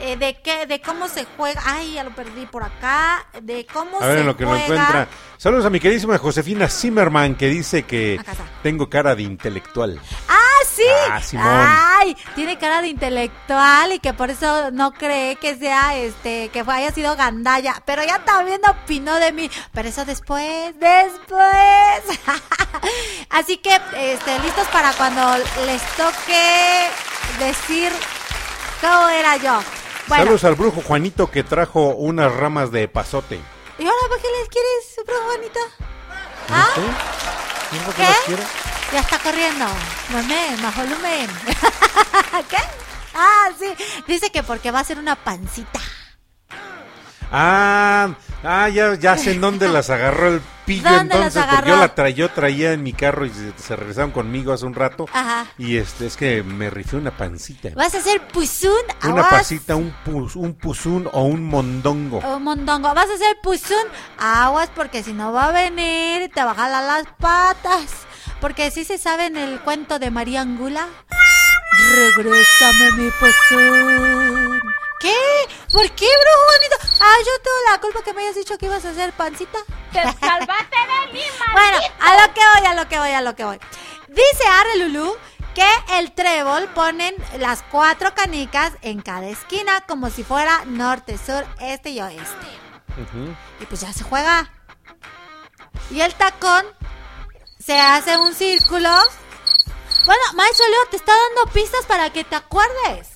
[0.00, 1.62] Eh, de qué, de cómo se juega.
[1.64, 3.26] Ay, ya lo perdí por acá.
[3.42, 4.64] De cómo A ver se en lo que lo juega.
[4.64, 5.08] encuentra.
[5.38, 8.18] Saludos a mi queridísima Josefina Zimmerman que dice que
[8.62, 10.00] tengo cara de intelectual.
[10.28, 10.82] ¡Ah, sí!
[11.10, 11.46] Ah, Simón.
[11.46, 16.64] Ay, tiene cara de intelectual y que por eso no cree que sea este, que
[16.66, 17.82] haya sido gandalla.
[17.84, 19.50] Pero ya también opinó de mí.
[19.72, 22.18] Pero eso después, después.
[23.30, 25.36] Así que, este, listos para cuando
[25.66, 26.88] les toque
[27.38, 27.92] decir
[28.80, 29.60] cómo era yo.
[30.08, 33.40] Bueno, Saludos al brujo Juanito que trajo unas ramas de pasote.
[33.78, 35.60] ¿y ahora para qué les quieres, bro, Juanita?
[36.48, 36.70] ¿No ¿Ah?
[37.96, 38.36] qué.
[38.92, 39.66] Ya está corriendo.
[40.10, 41.28] Volumen, más volumen.
[42.48, 42.56] ¿Qué?
[43.14, 43.74] Ah, sí.
[44.06, 45.80] Dice que porque va a ser una pancita.
[47.32, 48.14] Ah,
[48.44, 51.76] ah ya, ya sé en dónde las agarró el pillo ¿Dónde las entonces, porque yo
[51.76, 55.06] la tra yo traía en mi carro y se, se regresaron conmigo hace un rato.
[55.12, 55.46] Ajá.
[55.58, 57.70] Y este es que me rifé una pancita.
[57.74, 58.72] ¿Vas a hacer puzún?
[59.02, 59.28] Una Aguas.
[59.28, 62.18] pasita, un, pus, un puzún o un mondongo.
[62.18, 62.94] O mondongo.
[62.94, 63.76] ¿Vas a hacer puzún?
[64.18, 68.06] Aguas porque si no va a venir te va a jalar las patas.
[68.40, 70.86] Porque sí se sabe en el cuento de María Angula.
[71.94, 74.75] Regrésame mi pezón.
[75.00, 75.14] ¿Qué?
[75.72, 76.76] ¿Por qué, brujo bonito?
[77.02, 79.58] Ah, yo tengo la culpa que me hayas dicho que ibas a hacer pancita.
[79.92, 81.20] Te salvaste de mí,
[81.52, 81.94] Bueno, maldito.
[82.00, 83.60] a lo que voy, a lo que voy, a lo que voy.
[84.08, 85.16] Dice Arre Lulú
[85.54, 85.66] que
[85.98, 91.90] el trébol ponen las cuatro canicas en cada esquina como si fuera norte, sur, este
[91.90, 92.46] y oeste.
[93.60, 94.50] Y pues ya se juega.
[95.90, 96.64] Y el tacón
[97.58, 98.90] se hace un círculo.
[100.06, 103.15] Bueno, maestro Leo, te está dando pistas para que te acuerdes.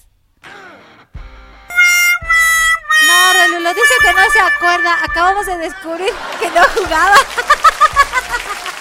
[3.40, 5.04] No, Relulo dice que no se acuerda.
[5.04, 7.16] Acabamos de descubrir que no jugaba.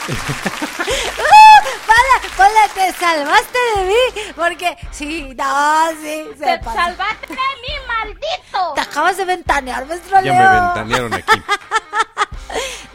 [0.09, 1.59] ¡Uh!
[2.37, 4.31] Ponle, te salvaste de mí.
[4.35, 6.25] Porque, sí, no, sí.
[6.37, 8.73] Se Te salvaste de mí, maldito.
[8.75, 10.49] Te acabas de ventanear, maestro Ya Leo.
[10.51, 11.41] me ventanearon aquí.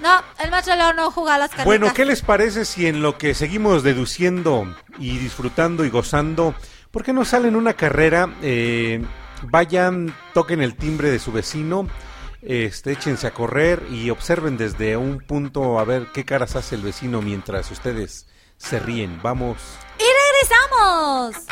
[0.00, 1.64] No, el maestro Leo no juega a las canicas.
[1.64, 4.66] Bueno, ¿qué les parece si en lo que seguimos deduciendo
[4.98, 6.54] y disfrutando y gozando,
[6.90, 8.28] ¿por qué no salen una carrera?
[8.42, 9.02] Eh,
[9.50, 11.88] vayan, toquen el timbre de su vecino,
[12.42, 16.82] este, échense a correr y observen desde un punto a ver qué caras hace el
[16.82, 18.26] vecino mientras ustedes
[18.56, 19.20] se ríen.
[19.22, 19.58] Vamos.
[19.98, 21.46] Y regresamos.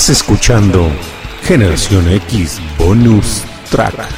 [0.00, 0.90] Estás escuchando
[1.42, 4.08] Generación X Bonus Track.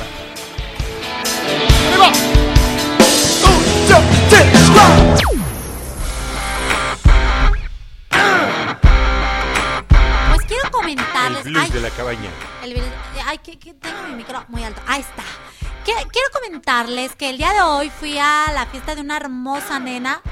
[10.28, 11.42] Pues quiero El comentarles.
[11.42, 12.30] blues ay, de la cabaña.
[12.62, 12.80] el
[13.26, 14.80] ay, que, que tengo mi micro muy alto.
[14.86, 15.24] Ahí está.
[15.84, 20.22] Quiero comentarles que el día de hoy fui a la fiesta de una hermosa nena.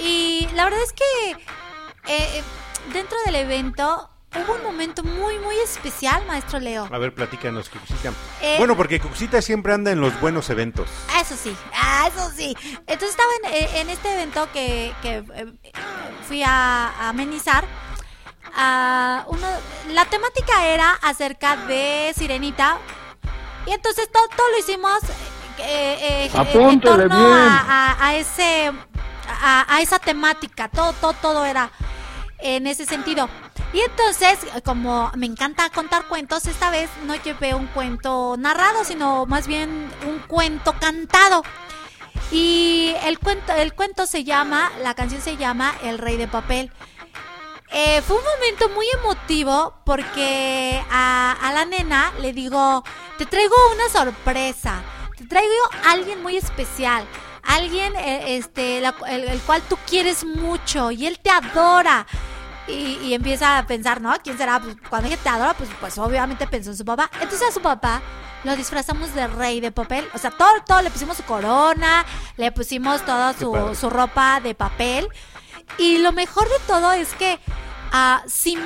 [0.00, 1.36] Y la verdad es que
[2.08, 2.42] eh,
[2.92, 6.88] dentro del evento hubo un momento muy, muy especial, maestro Leo.
[6.90, 8.12] A ver, platícanos, Cuxita.
[8.42, 10.88] Eh, bueno, porque Cuxita siempre anda en los buenos eventos.
[11.20, 12.56] Eso sí, ah, eso sí.
[12.86, 15.52] Entonces estaba en, eh, en este evento que, que, eh,
[16.26, 17.64] fui a, a amenizar.
[18.56, 19.46] Ah, uno,
[19.90, 22.78] la temática era acerca de Sirenita.
[23.66, 24.98] Y entonces todo, todo lo hicimos
[25.58, 27.32] eh, eh, en torno bien.
[27.32, 27.60] a,
[27.98, 28.72] a- a ese
[29.42, 30.68] a, a esa temática.
[30.68, 31.70] Todo, todo, todo era
[32.38, 33.28] en ese sentido.
[33.72, 39.26] Y entonces, como me encanta contar cuentos, esta vez no llevé un cuento narrado, sino
[39.26, 41.42] más bien un cuento cantado.
[42.32, 46.72] Y el cuento, el cuento se llama, la canción se llama El Rey de Papel.
[47.72, 52.82] Eh, fue un momento muy emotivo porque a, la nena le digo,
[53.16, 54.82] te traigo una sorpresa,
[55.16, 57.06] te traigo a alguien muy especial,
[57.44, 62.08] alguien eh, este, el cual tú quieres mucho y él te adora.
[62.70, 64.14] Y, y empieza a pensar, ¿no?
[64.22, 64.60] ¿Quién será?
[64.60, 67.10] Pues, cuando ella te adora, pues, pues obviamente pensó en su papá.
[67.14, 68.00] Entonces a su papá
[68.44, 70.08] lo disfrazamos de rey de papel.
[70.14, 72.04] O sea, todo, todo le pusimos su corona,
[72.36, 75.08] le pusimos toda su, su ropa de papel.
[75.78, 77.38] Y lo mejor de todo es que
[77.92, 78.60] ah, sin,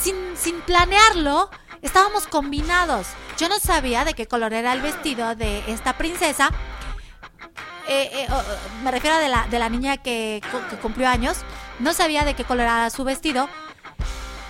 [0.00, 1.50] sin, sin planearlo,
[1.82, 3.06] estábamos combinados.
[3.38, 6.50] Yo no sabía de qué color era el vestido de esta princesa.
[7.88, 8.42] Eh, eh, oh,
[8.82, 11.38] me refiero de la, de la niña que, que cumplió años.
[11.78, 13.48] No sabía de qué color era su vestido.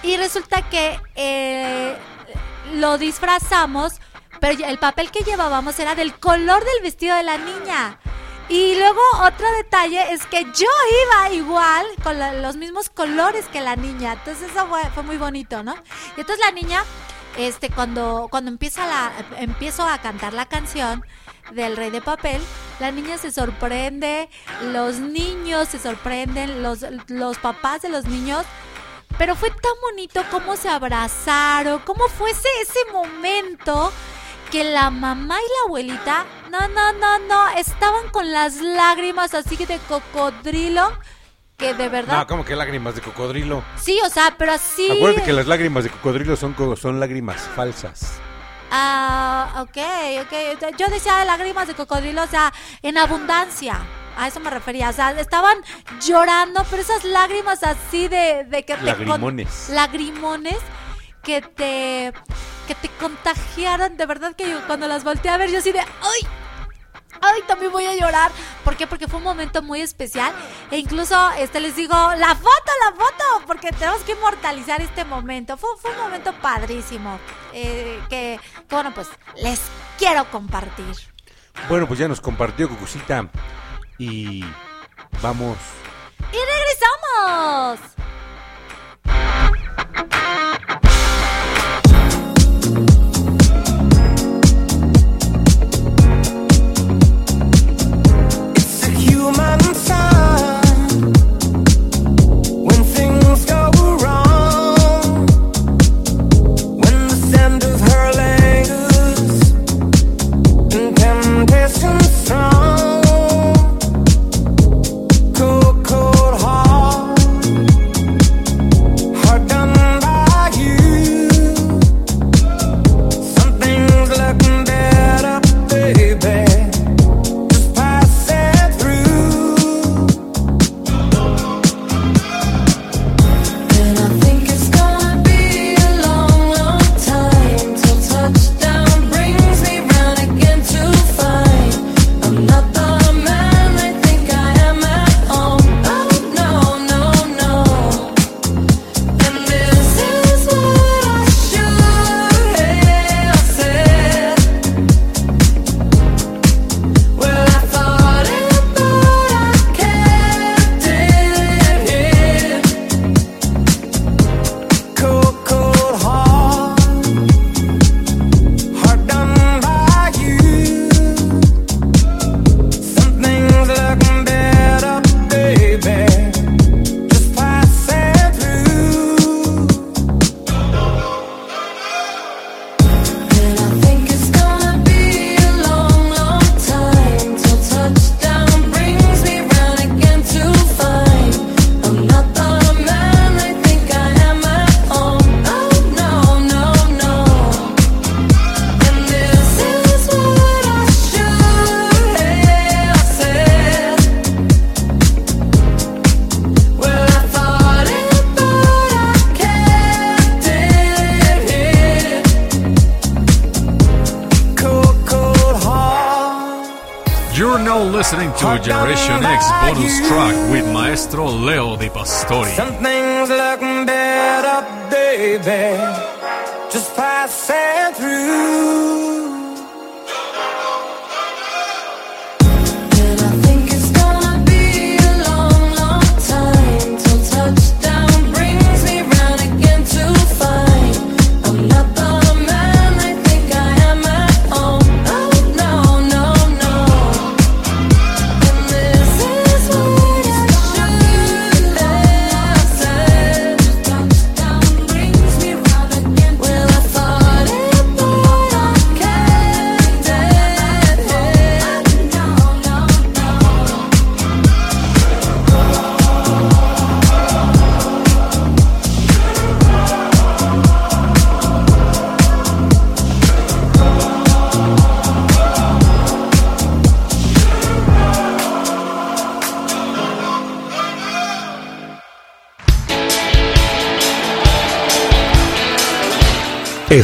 [0.02, 1.96] Y resulta que eh,
[2.74, 3.94] lo disfrazamos,
[4.40, 7.98] pero el papel que llevábamos era del color del vestido de la niña.
[8.48, 10.68] Y luego otro detalle es que yo
[11.06, 14.12] iba igual con los mismos colores que la niña.
[14.12, 15.74] Entonces eso fue, fue muy bonito, ¿no?
[16.16, 16.84] Y entonces la niña,
[17.36, 21.04] este, cuando, cuando empieza la, empiezo a cantar la canción
[21.52, 22.40] del Rey de Papel,
[22.80, 24.28] la niña se sorprende,
[24.72, 28.44] los niños se sorprenden, los, los papás de los niños.
[29.18, 33.92] Pero fue tan bonito cómo se abrazaron, cómo fue ese, momento
[34.50, 39.56] que la mamá y la abuelita, no, no, no, no, estaban con las lágrimas así
[39.56, 40.92] de cocodrilo,
[41.56, 42.18] que de verdad...
[42.18, 43.64] No, como que lágrimas de cocodrilo.
[43.80, 44.90] Sí, o sea, pero así...
[44.90, 48.20] Acuérdate que las lágrimas de cocodrilo son, co- son lágrimas falsas.
[48.70, 49.78] Ah, ok,
[50.22, 50.76] ok.
[50.76, 52.52] Yo decía lágrimas de cocodrilo, o sea,
[52.82, 53.80] en abundancia.
[54.16, 54.88] A eso me refería.
[54.90, 55.58] O sea, estaban
[56.00, 58.82] llorando, pero esas lágrimas así de, de que te.
[58.82, 59.68] Lagrimones.
[59.70, 60.58] lagrimones
[61.22, 62.12] que te.
[62.66, 63.96] que te contagiaron.
[63.96, 65.80] De verdad que yo cuando las volteé a ver, yo así de.
[65.80, 66.28] ¡Ay!
[67.20, 68.30] Ay, también voy a llorar.
[68.64, 68.86] ¿Por qué?
[68.86, 70.32] Porque fue un momento muy especial.
[70.70, 75.56] E incluso este les digo, la foto, la foto, porque tenemos que inmortalizar este momento.
[75.56, 77.18] Fue, fue un momento padrísimo.
[77.52, 78.38] eh, que,
[78.68, 79.08] que, bueno, pues
[79.42, 79.60] les
[79.98, 80.94] quiero compartir.
[81.68, 83.28] Bueno, pues ya nos compartió Cucucita.
[83.98, 84.44] Y
[85.22, 85.56] vamos.
[86.32, 87.80] ¡Y regresamos!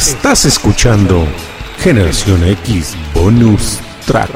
[0.07, 1.24] Estás escuchando
[1.78, 4.30] Generación X Bonus Track.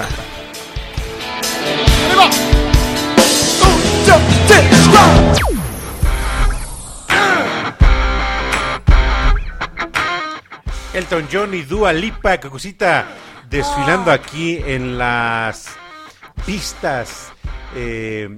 [10.95, 13.09] Elton John y Dua Lipa, cosita
[13.51, 15.71] desfilando aquí en las
[16.47, 17.33] pistas
[17.75, 18.29] eh,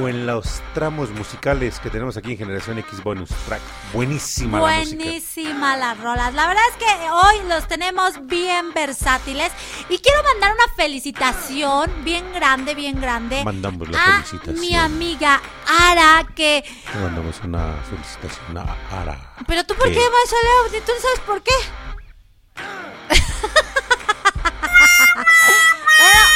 [0.00, 3.60] o en los tramos musicales que tenemos aquí en Generación X Bonus Track.
[3.92, 4.64] Buenísima la.
[4.64, 6.34] Buenísima las rolas.
[6.34, 9.52] La verdad es que hoy los tenemos bien versátiles.
[9.88, 13.44] Y quiero mandar una felicitación bien grande, bien grande.
[13.44, 14.60] Mandamos la a felicitación.
[14.60, 16.64] mi amiga Ara, que...
[16.94, 19.34] Le mandamos una felicitación a Ara.
[19.46, 20.36] Pero tú, ¿por que- qué, Macho
[20.72, 20.82] Leo?
[20.84, 21.52] ¿Tú no sabes por qué?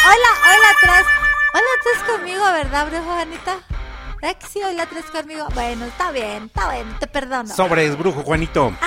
[0.04, 1.21] hola, hola, atrás.
[1.54, 3.58] Hola, atrás conmigo, ¿verdad, brujo Juanita?
[4.20, 5.46] ¿Verdad que sí, hola, atrás conmigo?
[5.54, 7.54] Bueno, está bien, está bien, te perdono.
[7.54, 8.72] Sobres, brujo Juanito.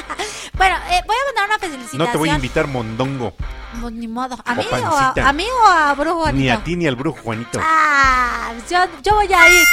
[0.57, 1.97] Bueno, eh, voy a mandar una felicitación.
[1.99, 3.33] No te voy a invitar mondongo.
[3.81, 4.37] Pues, ni modo.
[4.45, 6.43] ¿A mí o, a mí o a brujo Juanito?
[6.43, 7.59] Ni a ti ni al brujo Juanito.
[7.61, 9.65] Ah, yo, yo voy a ir.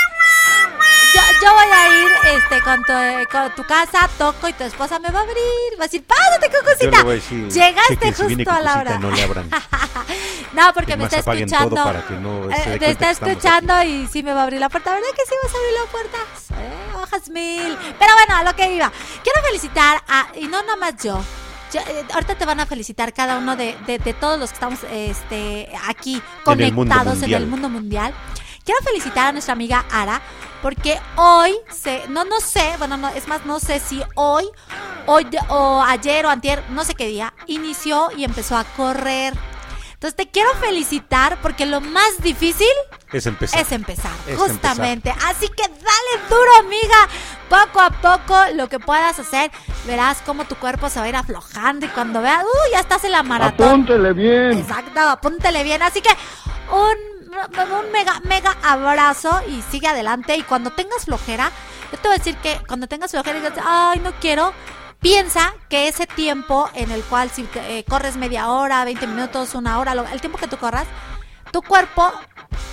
[1.15, 4.65] Yo, yo voy a ir este, con, tu, eh, con tu casa, toco y tu
[4.65, 5.37] esposa me va a abrir.
[5.79, 6.97] Va a decir, pásate, Yo cosita.
[6.99, 8.99] le voy a decir, Llegaste si justo a la hora.
[8.99, 9.51] No le abran.
[10.53, 11.75] No, porque me está escuchando.
[11.77, 14.93] para que no Eh, está escuchando y sí me va a abrir la puerta.
[14.93, 16.19] ¿Verdad que sí vas a abrir la puerta?
[16.61, 17.79] Eh, hojas mil.
[17.99, 18.93] Pero bueno, a lo que iba.
[19.23, 21.23] Quiero felicitar a, y no nada más yo.
[21.73, 24.55] Yo, eh, ahorita te van a felicitar cada uno de, de- de todos los que
[24.55, 27.43] estamos este, aquí En el mundo conectados en mundial.
[27.43, 28.15] el mundo mundial.
[28.65, 30.21] Quiero felicitar a nuestra amiga Ara
[30.63, 34.49] porque hoy se no no sé, bueno, no es más no sé si hoy
[35.07, 39.35] hoy o ayer o antier, no sé qué día, inició y empezó a correr.
[39.95, 42.67] Entonces te quiero felicitar porque lo más difícil
[43.13, 43.61] Es empezar.
[43.61, 45.15] es empezar, Es justamente.
[45.27, 47.09] Así que dale duro, amiga.
[47.49, 49.53] Poco a poco lo que puedas hacer,
[49.87, 53.05] verás cómo tu cuerpo se va a ir aflojando y cuando veas, uh, ya estás
[53.05, 53.69] en la maratón.
[53.69, 54.59] Apúntele bien.
[54.59, 55.83] Exacto, apúntele bien.
[55.83, 56.11] Así que
[56.73, 60.37] un, un mega, mega abrazo y sigue adelante.
[60.37, 61.51] Y cuando tengas flojera,
[61.91, 64.53] yo te voy a decir que cuando tengas flojera y digas, ay, no quiero,
[65.01, 69.79] piensa que ese tiempo en el cual si eh, corres media hora, 20 minutos, una
[69.79, 70.87] hora, el tiempo que tú corras,
[71.51, 72.13] tu cuerpo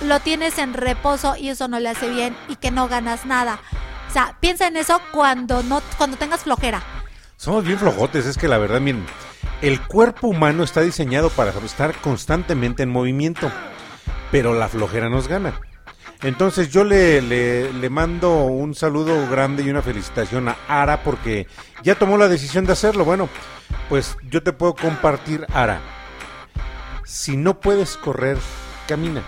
[0.06, 3.60] lo tienes en reposo y eso no le hace bien y que no ganas nada.
[4.08, 6.82] O sea, piensa en eso cuando no cuando tengas flojera.
[7.36, 9.06] Somos bien flojotes, es que la verdad, miren,
[9.62, 13.50] el cuerpo humano está diseñado para estar constantemente en movimiento,
[14.30, 15.60] pero la flojera nos gana.
[16.22, 21.46] Entonces yo le, le, le mando un saludo grande y una felicitación a Ara porque
[21.82, 23.04] ya tomó la decisión de hacerlo.
[23.04, 23.28] Bueno,
[23.88, 25.80] pues yo te puedo compartir, Ara.
[27.04, 28.38] Si no puedes correr,
[28.86, 29.22] camina.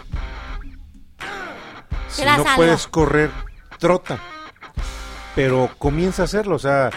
[2.09, 3.31] Si no puedes correr,
[3.79, 4.19] trota.
[5.35, 6.91] Pero comienza a hacerlo, o sea,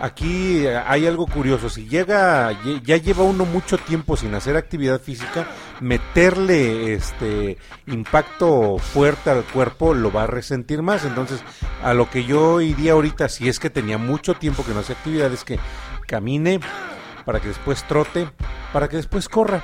[0.00, 1.68] aquí eh, hay algo curioso.
[1.68, 2.52] Si llega,
[2.84, 5.46] ya lleva uno mucho tiempo sin hacer actividad física,
[5.80, 11.04] meterle este impacto fuerte al cuerpo lo va a resentir más.
[11.04, 11.42] Entonces,
[11.82, 14.96] a lo que yo iría ahorita, si es que tenía mucho tiempo que no hacía
[14.96, 15.58] actividad, es que
[16.06, 16.60] camine
[17.24, 18.28] para que después trote,
[18.72, 19.62] para que después corra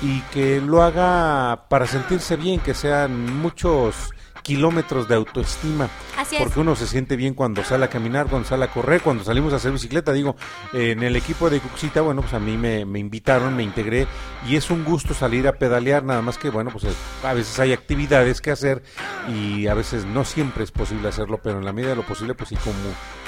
[0.00, 4.12] y que lo haga para sentirse bien, que sean muchos
[4.42, 5.88] kilómetros de autoestima.
[6.16, 6.42] Así es.
[6.42, 9.52] porque uno se siente bien cuando sale a caminar, cuando sale a correr, cuando salimos
[9.52, 10.12] a hacer bicicleta.
[10.12, 10.36] Digo,
[10.72, 14.06] en el equipo de Cuxita, bueno, pues a mí me, me invitaron, me integré
[14.46, 17.58] y es un gusto salir a pedalear, nada más que, bueno, pues eh, a veces
[17.60, 18.82] hay actividades que hacer
[19.28, 22.34] y a veces no siempre es posible hacerlo, pero en la medida de lo posible,
[22.34, 22.74] pues sí, como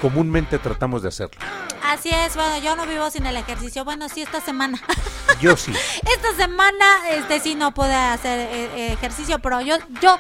[0.01, 1.39] comúnmente tratamos de hacerlo.
[1.83, 3.85] Así es, bueno, yo no vivo sin el ejercicio.
[3.85, 4.81] Bueno, sí, esta semana.
[5.41, 5.73] Yo sí.
[6.11, 10.17] Esta semana, este sí no pude hacer eh, ejercicio, pero yo, yo,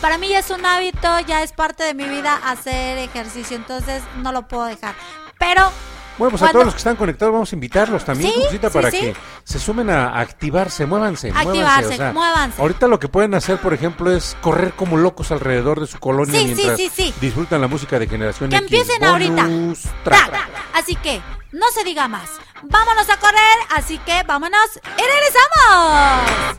[0.00, 4.02] para mí ya es un hábito, ya es parte de mi vida hacer ejercicio, entonces
[4.16, 4.94] no lo puedo dejar.
[5.38, 5.70] Pero
[6.16, 8.90] Bueno, pues a todos los que están conectados vamos a invitarlos también, Sí, Cucita, para
[8.90, 8.98] sí.
[9.00, 12.62] que se sumen a, activarse, muévanse, Activarse, muévanse.
[12.62, 16.38] Ahorita lo que pueden hacer, por ejemplo, es correr como locos alrededor de su colonia
[16.38, 17.12] Sí, mientras sí, sí.
[17.20, 18.64] disfrutan la música de Generación que X.
[18.70, 19.42] empiecen ahorita.
[19.42, 20.30] Bonus track.
[20.30, 20.48] Ta.
[20.74, 21.20] Así que
[21.52, 22.30] no se diga más.
[22.62, 26.58] Vámonos a correr, así que vámonos y regresamos.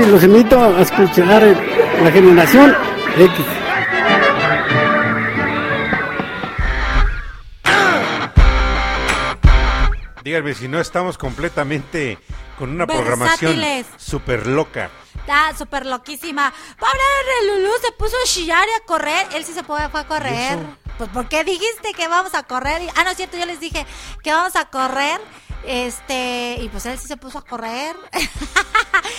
[0.00, 1.42] Y los invito a escuchar
[2.02, 2.74] la generación
[3.18, 3.46] X.
[10.24, 12.16] Díganme si no estamos completamente
[12.56, 13.06] con una Versátiles.
[13.18, 14.88] programación súper loca.
[15.16, 16.52] Está súper loquísima.
[16.78, 17.00] Pobre
[17.48, 19.26] de Lulú se puso a chillar y a correr.
[19.34, 20.58] Él sí se fue, fue a correr.
[20.96, 22.82] Pues porque dijiste que vamos a correr.
[22.82, 23.84] Y- Ah, no es cierto, yo les dije
[24.22, 25.20] que vamos a correr.
[25.64, 27.96] Este, y pues él sí se puso a correr.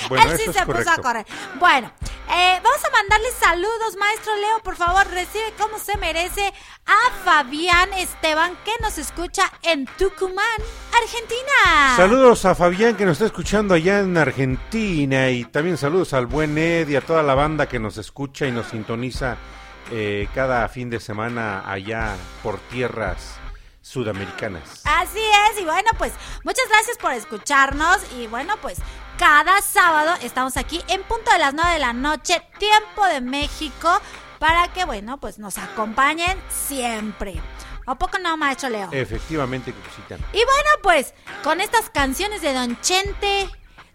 [0.10, 1.26] Bueno, él sí se puso a correr.
[1.60, 1.92] Bueno,
[2.30, 4.60] eh, vamos a mandarle saludos, maestro Leo.
[4.64, 6.54] Por favor, recibe como se merece
[6.86, 10.60] a Fabián Esteban, que nos escucha en Tucumán,
[11.02, 11.96] Argentina.
[11.96, 16.58] Saludos a Fabián que nos está escuchando allá en Argentina y también saludos al buen
[16.58, 19.38] Ed y a toda la banda que nos escucha y nos sintoniza
[19.92, 23.43] eh, cada fin de semana allá por tierras
[23.84, 24.82] sudamericanas.
[24.86, 26.14] Así es, y bueno, pues
[26.44, 28.80] muchas gracias por escucharnos y bueno, pues
[29.20, 34.02] cada sábado estamos aquí en punto de las 9 de la noche, tiempo de México,
[34.40, 37.40] para que bueno, pues nos acompañen siempre.
[37.86, 38.90] ¿A poco no, maestro Leo?
[38.94, 40.16] Efectivamente, Cucita.
[40.32, 41.14] Y bueno, pues
[41.44, 43.50] con estas canciones de Don Chente,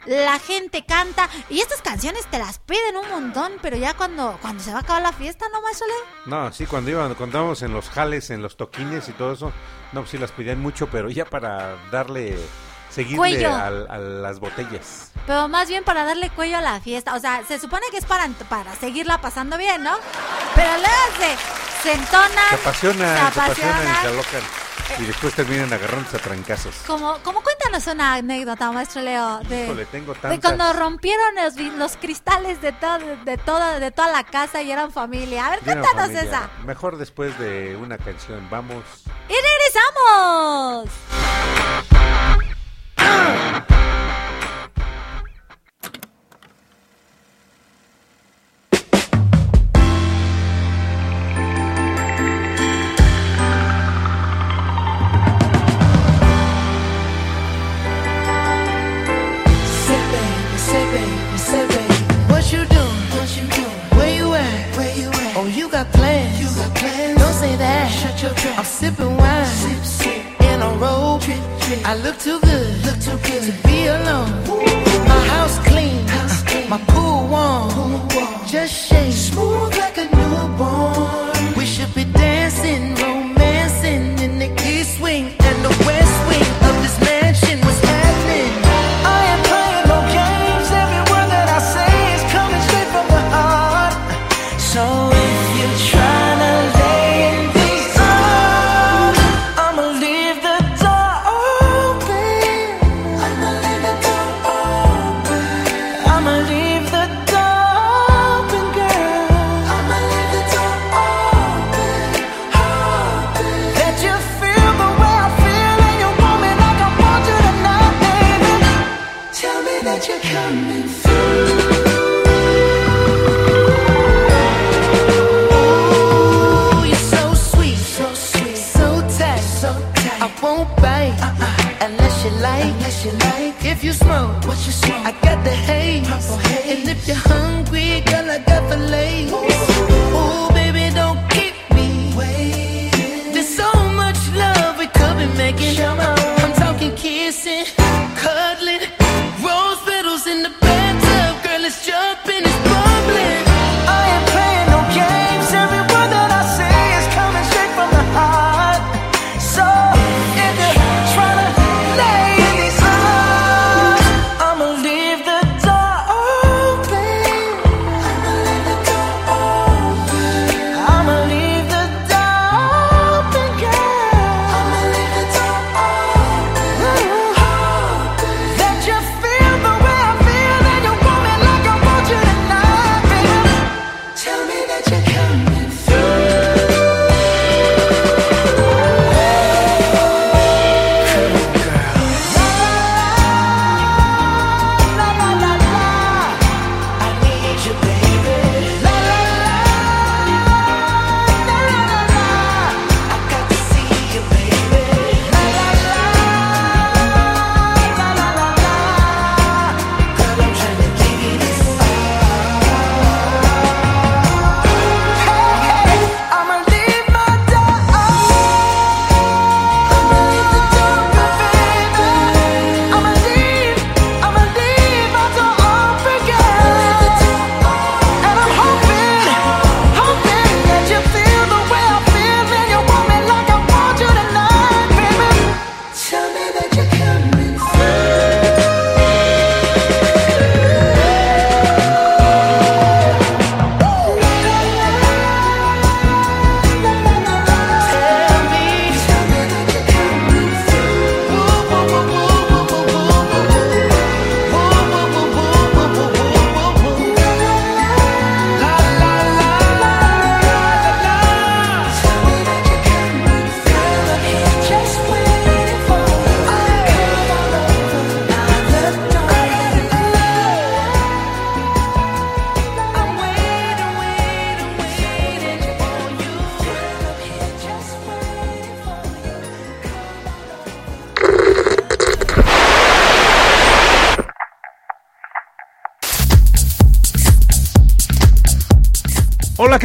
[0.08, 4.62] la gente canta y estas canciones te las piden un montón, pero ya cuando cuando
[4.62, 5.86] se va a acabar la fiesta, ¿no, maestro?
[6.24, 9.52] No, sí, cuando iban, cuando íbamos en los jales, en los toquines y todo eso,
[9.92, 12.38] no, pues sí las pedían mucho, pero ya para darle,
[12.90, 15.12] seguirle a, las botellas.
[15.26, 17.14] Pero más bien para darle cuello a la fiesta.
[17.14, 19.94] O sea, se supone que es para, para seguirla pasando bien, ¿no?
[20.54, 20.88] Pero luego
[21.18, 22.48] se, se entonan.
[22.48, 24.02] Se apasionan, se apasionan y apasionan.
[24.02, 24.67] se alocan.
[24.98, 26.74] Y después terminan agarrándose a trancazos.
[26.86, 30.40] Como, como cuéntanos una anécdota, maestro Leo, de, Híjole, tengo de tantas.
[30.40, 34.90] cuando rompieron los, los cristales de, todo, de, toda, de toda la casa y eran
[34.90, 35.46] familia.
[35.46, 36.22] A ver, cuéntanos familia.
[36.22, 36.50] esa.
[36.64, 38.46] Mejor después de una canción.
[38.50, 38.82] Vamos.
[39.28, 40.88] ¡Y regresamos!
[72.18, 72.47] to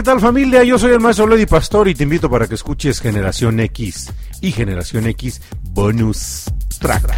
[0.04, 0.66] ¿qué tal familia?
[0.66, 4.12] Yo soy el maestro Lady Pastor y te invito para que escuches Generación X
[4.42, 6.44] y Generación X Bonus
[6.78, 7.10] Track.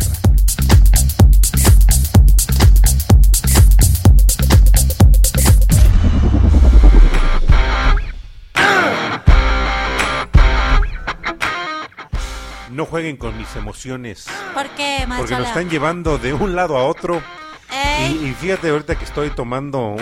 [12.70, 14.28] No jueguen con mis emociones.
[14.54, 15.48] ¿Por qué, Porque maestro nos Leo?
[15.48, 17.20] están llevando de un lado a otro.
[18.08, 20.02] Y, y fíjate ahorita que estoy tomando un,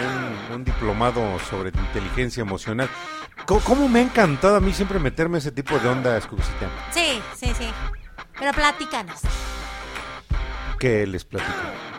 [0.54, 2.90] un diplomado sobre inteligencia emocional.
[3.46, 6.70] ¿Cómo, cómo me ha encantado a mí siempre meterme ese tipo de onda, Cucucita?
[6.92, 7.68] Sí, sí, sí.
[8.40, 9.22] Pero platícanos.
[10.80, 11.52] Que les platico.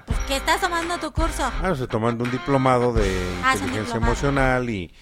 [0.06, 1.50] Pues que estás tomando tu curso.
[1.62, 3.02] Ah, estoy tomando un diplomado de
[3.42, 4.12] Ah, inteligencia diplomado.
[4.12, 4.92] emocional y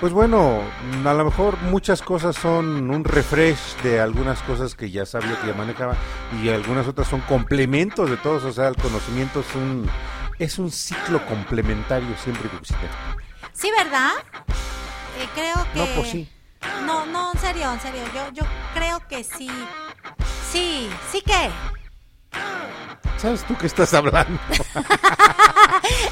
[0.00, 0.60] pues bueno,
[1.06, 5.46] a lo mejor muchas cosas son un refresh de algunas cosas que ya sabía que
[5.46, 5.94] ya manejaba
[6.42, 9.88] y algunas otras son complementos de todos, o sea, el conocimiento es un
[10.38, 12.90] es un ciclo complementario siempre que visiten.
[13.52, 14.12] Sí, ¿verdad?
[15.18, 15.78] Eh, creo que...
[15.78, 16.28] No, pues sí.
[16.86, 18.02] No, no, en serio, en serio.
[18.14, 18.42] Yo, yo
[18.74, 19.50] creo que sí.
[20.50, 21.50] Sí, sí que.
[23.18, 24.40] ¿Sabes tú qué estás hablando?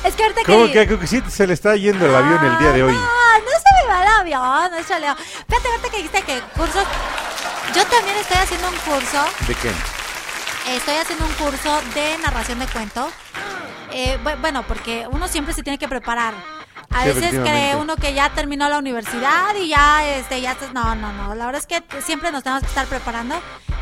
[0.05, 0.73] Es que ahorita ¿Cómo que...
[0.73, 2.93] que a Cucucita se le está yendo el avión el día de hoy?
[2.93, 4.95] No, no se me va el avión, no se.
[4.95, 6.85] Fíjate, ahorita que dijiste que cursos...
[7.75, 9.71] Yo también estoy haciendo un curso, ¿De qué?
[10.69, 13.09] Estoy haciendo un curso de narración de cuento.
[13.91, 16.35] Eh, bu- bueno, porque uno siempre se tiene que preparar.
[16.95, 20.73] A veces cree uno que ya terminó la universidad y ya, este, ya estás...
[20.75, 21.35] No, no, no.
[21.35, 23.35] La verdad es que siempre nos tenemos que estar preparando.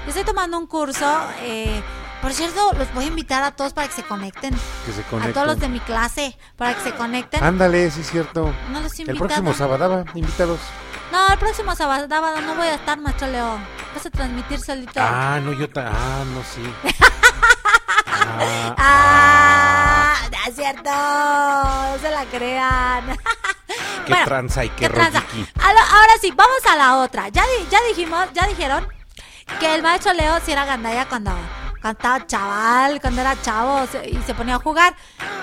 [0.04, 1.20] Yo estoy tomando un curso...
[1.40, 1.82] eh,
[2.22, 4.54] por cierto, los voy a invitar a todos para que se conecten.
[4.84, 5.32] Que se A todos los de
[5.66, 5.72] conecten.
[5.72, 7.42] mi clase, para que se conecten.
[7.42, 8.52] Ándale, sí es cierto.
[8.70, 10.60] No los he El próximo sábado, invítalos.
[11.10, 12.06] No, el próximo sábado
[12.42, 13.58] no voy a estar, maestro Leo.
[13.94, 15.00] Vas a transmitir solito.
[15.02, 16.62] Ah, no, yo ta- ah, no sí.
[18.22, 20.90] Ah, Ah, no es cierto.
[20.90, 23.16] No se la crean.
[24.06, 25.22] qué tranza y qué, ¿Qué tranza?
[25.62, 27.28] ahora sí, vamos a la otra.
[27.28, 28.86] Ya, di- ya dijimos, ya dijeron
[29.58, 31.32] que el maestro Leo sí era gandalla cuando,
[31.80, 34.94] cuando estaba chaval, cuando era chavo se- y se ponía a jugar.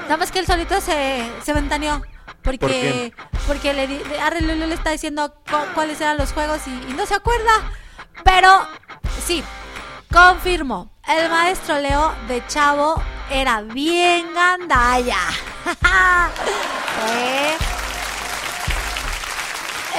[0.03, 2.01] Nada más que él solito se, se ventaneó.
[2.43, 3.13] Porque,
[3.45, 7.15] porque le, le- le está diciendo cu- cuáles eran los juegos y, y no se
[7.15, 7.51] acuerda.
[8.23, 8.67] Pero
[9.25, 9.43] sí,
[10.11, 10.89] confirmo.
[11.07, 15.19] El maestro Leo de chavo era bien gandalla.
[17.09, 17.57] ¿Eh?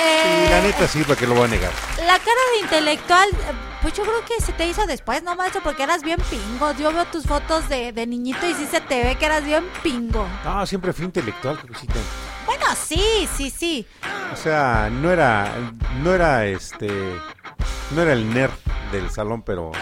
[0.01, 1.73] Eh, Y la neta sí, ¿para qué lo voy a negar?
[1.99, 5.61] la cara de intelectual, eh, pues yo creo que se te hizo después, ¿no, maestro?
[5.63, 6.73] Porque eras bien pingo.
[6.73, 9.65] Yo veo tus fotos de, de niñito y sí se te ve que eras bien
[9.83, 10.27] pingo.
[10.45, 11.95] No, siempre fui intelectual, Cucucita.
[12.47, 13.87] Bueno, sí, sí, sí.
[14.33, 15.53] O sea, no era,
[16.03, 16.89] no era este,
[17.91, 18.53] no era el nerd
[18.93, 19.73] del salón, pero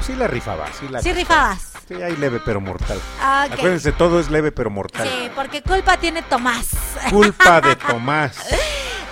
[0.00, 1.72] sí la rifaba, sí la Sí rifabas.
[1.88, 3.00] Sí, hay leve pero mortal.
[3.20, 3.46] Ah.
[3.50, 5.08] Acuérdense, todo es leve pero mortal.
[5.08, 6.68] Sí, porque culpa tiene Tomás.
[7.10, 8.36] Culpa de Tomás.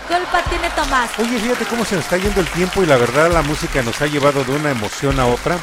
[0.06, 1.10] culpa tiene Tomás.
[1.18, 4.00] Oye, fíjate cómo se nos está yendo el tiempo y la verdad la música nos
[4.02, 5.56] ha llevado de una emoción a otra.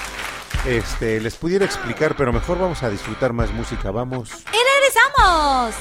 [0.65, 3.91] Este, les pudiera explicar, pero mejor vamos a disfrutar más música.
[3.91, 4.30] Vamos.
[4.31, 5.76] Y regresamos.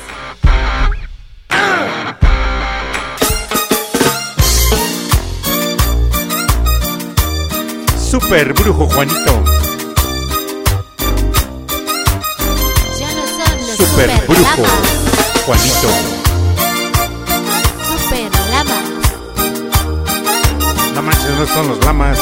[8.13, 9.43] Super brujo Juanito.
[13.01, 14.65] Ya no son los Super super, brujo.
[15.47, 15.89] Juanito.
[17.89, 18.85] Super lamas.
[20.95, 22.19] No manches, no son los lamas.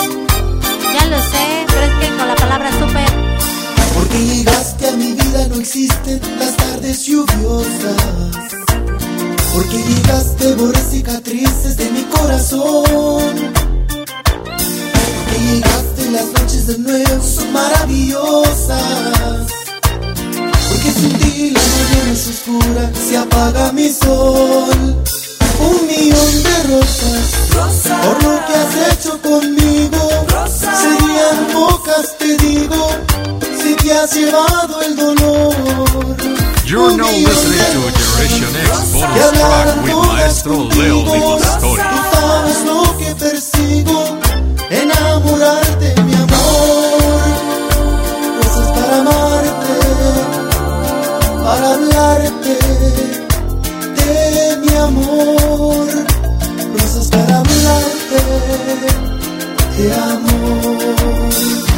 [0.94, 3.10] Ya lo sé, pero es que con la palabra super.
[3.92, 8.46] Porque llegaste a mi vida no existen las tardes lluviosas.
[9.52, 13.69] Porque llegaste borré cicatrices de mi corazón.
[15.40, 19.46] Llegaste las noches de nuevo son maravillosas.
[20.68, 24.96] Porque sin ti la mañana es oscura, se apaga mi sol.
[25.60, 27.24] Un millón de rosas,
[28.04, 30.08] por lo que has hecho conmigo.
[30.48, 32.88] Serían pocas, te digo,
[33.62, 35.54] si te has llevado el dolor.
[36.64, 41.82] You're now listening to Generation X bonus track with Maestro Leo Little Story.
[41.82, 43.98] Tú sabes lo que persigo,
[44.70, 47.20] enamorarte, mi amor.
[48.40, 49.74] Cosas para amarte,
[51.44, 52.58] para hablarte
[53.98, 55.86] de mi amor.
[56.78, 58.18] Rosas para hablarte
[59.76, 61.69] de amor.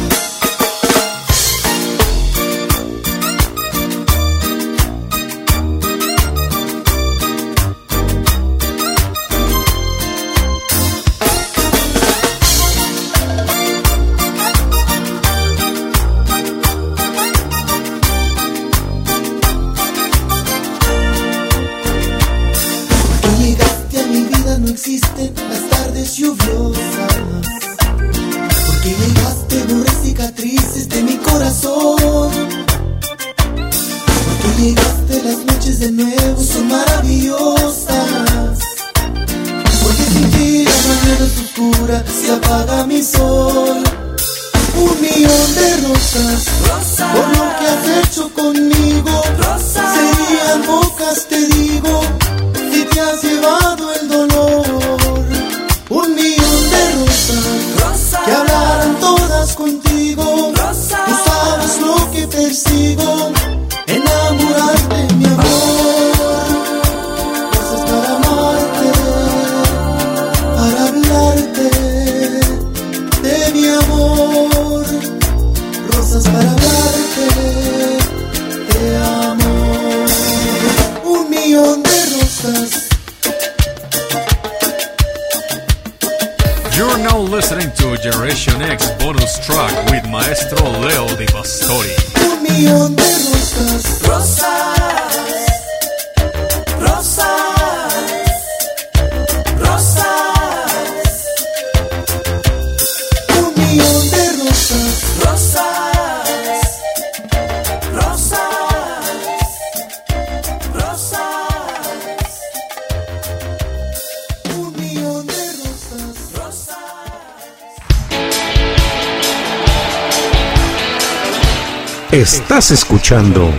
[123.13, 123.53] Escuchando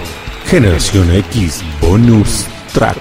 [0.47, 2.97] Generación X Bonus Track.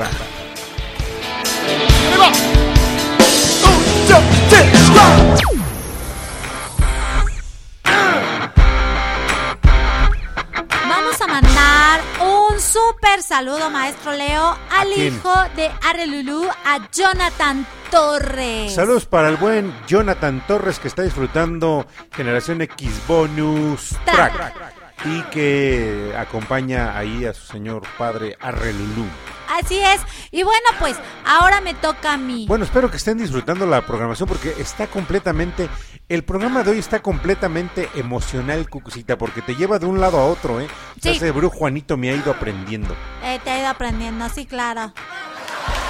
[10.88, 18.76] Vamos a mandar un súper saludo, maestro Leo, al hijo de Arelulú, a Jonathan Torres.
[18.76, 24.63] Saludos para el buen Jonathan Torres que está disfrutando Generación X Bonus Track.
[25.06, 29.06] Y que acompaña ahí a su señor padre Arrelulú.
[29.50, 30.02] Así es.
[30.32, 32.46] Y bueno, pues ahora me toca a mí.
[32.48, 35.70] Bueno, espero que estén disfrutando la programación porque está completamente,
[36.08, 40.26] el programa de hoy está completamente emocional, Cucucita, porque te lleva de un lado a
[40.26, 40.68] otro, ¿eh?
[40.68, 41.10] O Sí.
[41.10, 42.96] ese brujo Juanito me ha ido aprendiendo.
[43.24, 44.94] Eh, te he ido aprendiendo, sí, claro.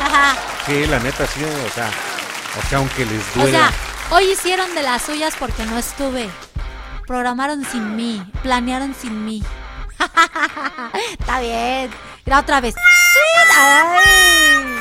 [0.01, 0.35] Ajá.
[0.65, 1.89] Sí, la neta, sí, o sea,
[2.57, 3.69] o sea, aunque les O duela.
[3.69, 6.29] sea, hoy hicieron de las suyas porque no estuve.
[7.07, 9.43] Programaron sin mí, planearon sin mí.
[11.19, 11.91] Está bien.
[12.25, 12.75] Mira otra vez.
[13.55, 14.79] Ay.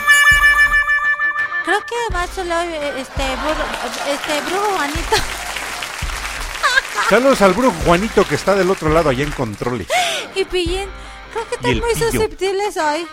[1.64, 5.16] Creo que maestro Leo, eh, este, burro- este brujo Juanito.
[7.08, 9.86] Saludos al brujo Juanito que está del otro lado allá en controles.
[10.34, 10.88] Y Pillín,
[11.32, 12.10] creo que están muy pillo.
[12.10, 13.06] susceptibles hoy.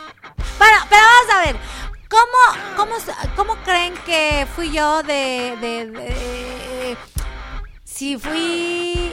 [0.58, 1.58] Bueno, pero vamos a ver.
[2.10, 2.96] ¿Cómo, cómo,
[3.36, 6.98] cómo creen que fui yo de, de- de-
[8.00, 9.12] Si fui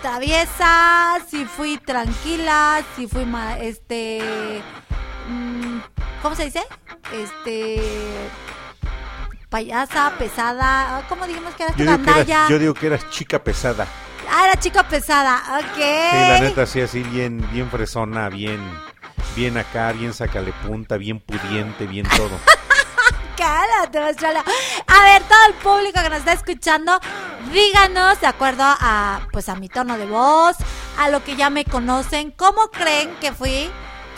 [0.00, 4.62] traviesa, si fui tranquila, si fui ma- este...
[5.28, 5.76] mm,
[6.22, 6.62] ¿Cómo se dice?
[7.12, 7.82] Este...
[9.50, 11.04] Payasa, pesada.
[11.06, 12.36] ¿Cómo dijimos que era Yo digo, que gandalla?
[12.38, 13.86] eras, yo digo que eras chica pesada.
[14.30, 15.42] Ah, era chica pesada.
[15.58, 15.76] Ok.
[15.76, 18.58] Sí, la neta, sí, así bien, bien fresona, bien,
[19.36, 22.40] bien acá, bien sacale punta, bien pudiente, bien todo.
[23.36, 24.42] Cállate, maestro Leo.
[24.86, 26.98] A ver, todo el público que nos está escuchando,
[27.52, 30.56] díganos, de acuerdo a, pues, a mi tono de voz,
[30.98, 33.70] a lo que ya me conocen, ¿cómo creen que fui?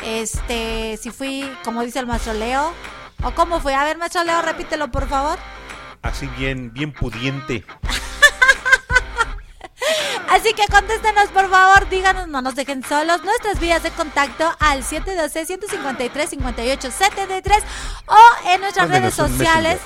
[0.05, 2.73] Este, si fui, como dice el maestro Leo,
[3.23, 3.73] o cómo fui.
[3.73, 5.39] A ver, maestro Leo, repítelo, por favor.
[6.03, 7.65] Así bien, bien pudiente.
[10.31, 13.23] Así que contéstenos, por favor, díganos, no nos dejen solos.
[13.25, 17.63] Nuestras vías de contacto al 712-153-5873
[18.09, 18.17] o
[18.49, 19.79] en nuestras Mándenos redes sociales.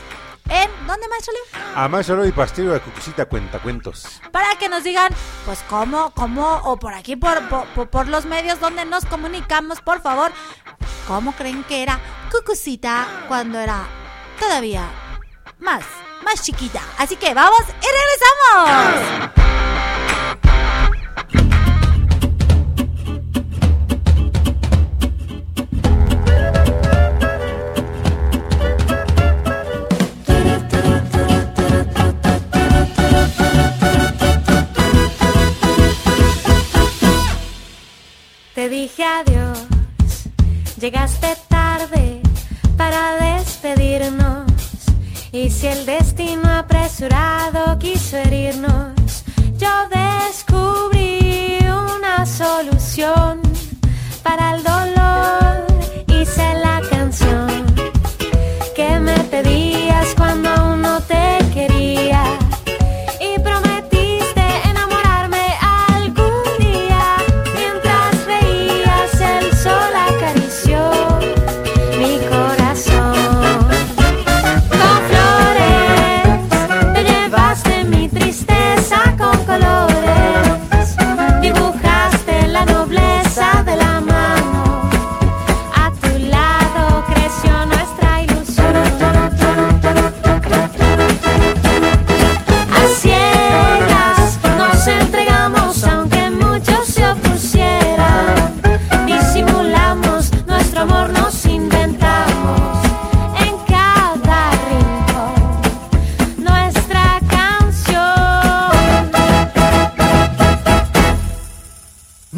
[0.49, 1.43] ¿En dónde, maestro Leo?
[1.77, 4.21] A más oro y pastillo de Cucucita Cuentacuentos.
[4.33, 5.13] para que nos digan,
[5.45, 10.03] pues cómo, cómo, o por aquí, por, por- por los medios donde nos comunicamos, por
[10.03, 10.33] favor,
[11.07, 12.01] cómo creen que era
[12.33, 13.85] Cucucita cuando era
[14.41, 14.83] todavía
[15.61, 15.85] más,
[16.23, 16.83] más chiquita.
[16.99, 19.31] Así que vamos y regresamos.
[38.55, 39.59] Te dije adiós,
[40.79, 42.21] llegaste tarde
[42.77, 44.50] para despedirnos.
[45.33, 49.23] Y si el destino apresurado quiso herirnos,
[49.57, 53.41] yo descubrí una solución
[54.25, 55.67] para el dolor.
[56.09, 57.65] Hice la canción
[58.75, 59.70] que me pedías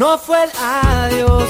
[0.03, 1.49] No fue el adiós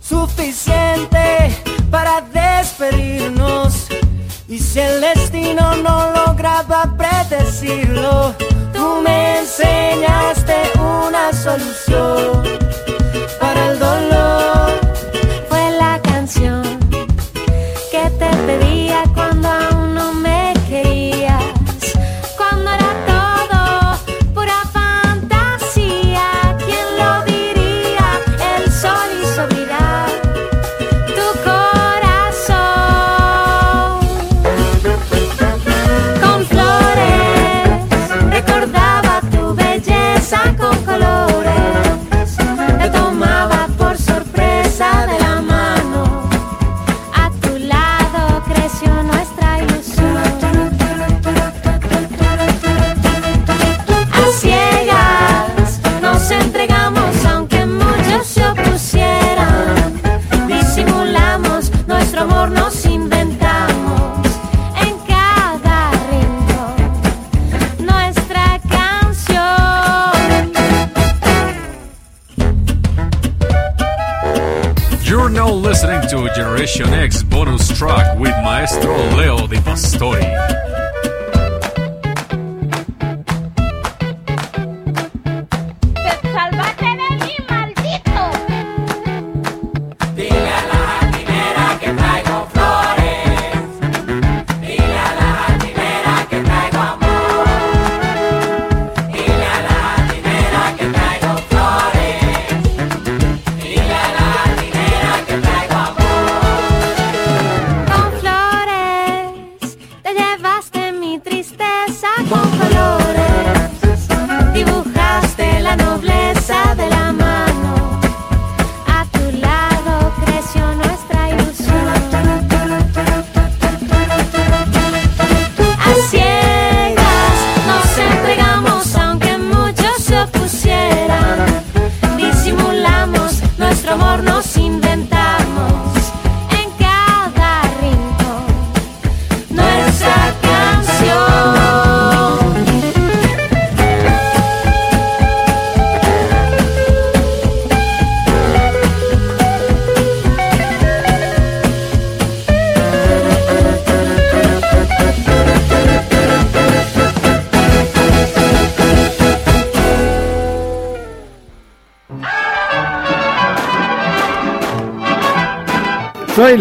[0.00, 1.56] suficiente
[1.92, 3.86] para despedirnos.
[4.48, 8.34] Y si el destino no lograba predecirlo,
[8.72, 12.58] tú me enseñaste una solución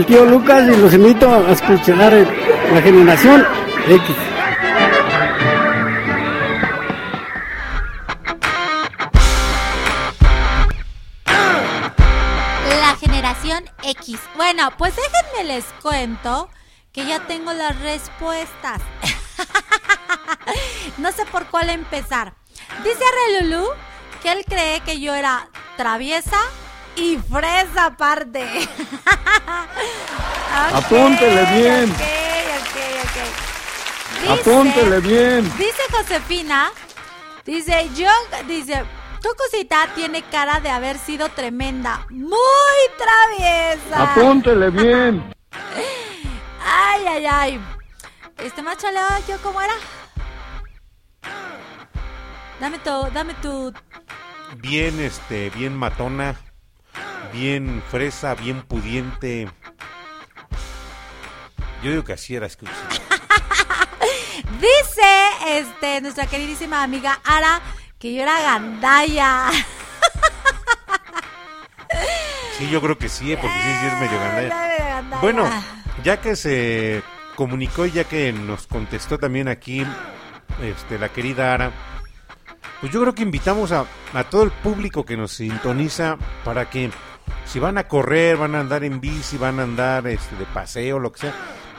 [0.01, 2.11] el tío Lucas y los invito a escuchar
[2.73, 3.45] la generación
[3.87, 4.15] X.
[12.79, 14.19] La generación X.
[14.35, 16.49] Bueno, pues déjenme les cuento
[16.91, 18.81] que ya tengo las respuestas.
[20.97, 22.33] no sé por cuál empezar.
[22.83, 23.03] Dice
[23.39, 23.67] Relulu
[24.23, 25.47] que él cree que yo era
[25.77, 26.39] traviesa
[26.95, 28.43] y fresa aparte.
[30.73, 31.91] Apúntele bien.
[31.91, 32.01] ok,
[32.61, 33.17] ok, ok.
[34.21, 35.57] Dice- Apúntele bien.
[35.57, 36.71] Dice Josefina,
[37.45, 38.09] dice, yo,
[38.47, 38.83] dice,
[39.21, 44.11] tu cosita tiene cara de haber sido tremenda, muy traviesa.
[44.11, 45.33] Apúntele bien.
[46.63, 47.61] Ay, ay, ay.
[48.37, 48.87] Este macho
[49.27, 49.73] ¿yo cómo era?
[52.59, 53.73] Dame tu, dame tu...
[54.57, 56.35] Bien, este, bien matona,
[57.33, 59.49] bien fresa, bien pudiente.
[61.83, 62.65] Yo digo que así era, que
[64.59, 67.61] Dice, este, nuestra queridísima amiga Ara,
[67.97, 69.49] que yo era gandaya.
[72.57, 74.67] Sí, yo creo que sí, eh, porque sí, sí es medio gandalla.
[74.67, 75.21] Medio gandalla.
[75.21, 75.49] Bueno,
[76.03, 77.01] ya que se
[77.35, 79.83] comunicó y ya que nos contestó también aquí
[80.61, 81.71] este, la querida Ara,
[82.79, 86.91] pues yo creo que invitamos a, a todo el público que nos sintoniza para que
[87.45, 90.99] si van a correr, van a andar en bici, van a andar este, de paseo,
[90.99, 91.33] lo que sea,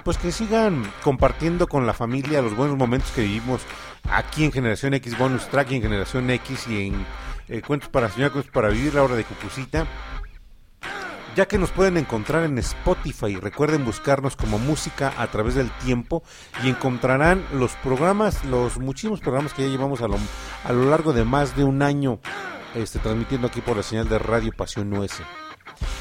[0.04, 3.62] pues que sigan compartiendo con la familia los buenos momentos que vivimos
[4.10, 7.06] aquí en Generación X Bonus Track y en Generación X y en
[7.48, 9.86] eh, Cuentos para Soñar, Cuentos para Vivir, la hora de Cucucita
[11.34, 13.36] ya que nos pueden encontrar en Spotify.
[13.36, 16.22] Recuerden buscarnos como música a través del tiempo
[16.62, 20.18] y encontrarán los programas, los muchísimos programas que ya llevamos a lo,
[20.64, 22.20] a lo largo de más de un año
[22.74, 25.12] este, transmitiendo aquí por la señal de Radio Pasión US.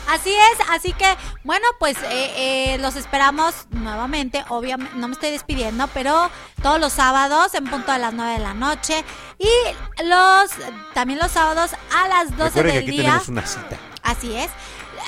[0.10, 1.06] Así es, así que
[1.44, 6.30] bueno, pues eh, eh, los esperamos nuevamente, obviamente, no me estoy despidiendo, pero
[6.62, 9.06] todos los sábados en punto a las 9 de la noche
[9.40, 10.52] y los
[10.94, 13.04] también los sábados a las 12 Recuerden que del aquí día.
[13.04, 13.78] tenemos una cita.
[14.04, 14.50] Así es.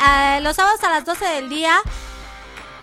[0.08, 1.80] Eh, los sábados a las 12 del día.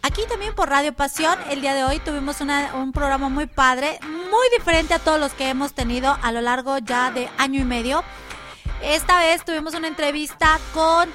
[0.02, 3.98] Aquí también por Radio Pasión, el día de hoy tuvimos una- un programa muy padre,
[4.02, 7.65] muy diferente a todos los que hemos tenido a lo largo ya de año y
[7.65, 8.02] medio.
[8.82, 11.09] Esta vez tuvimos una entrevista con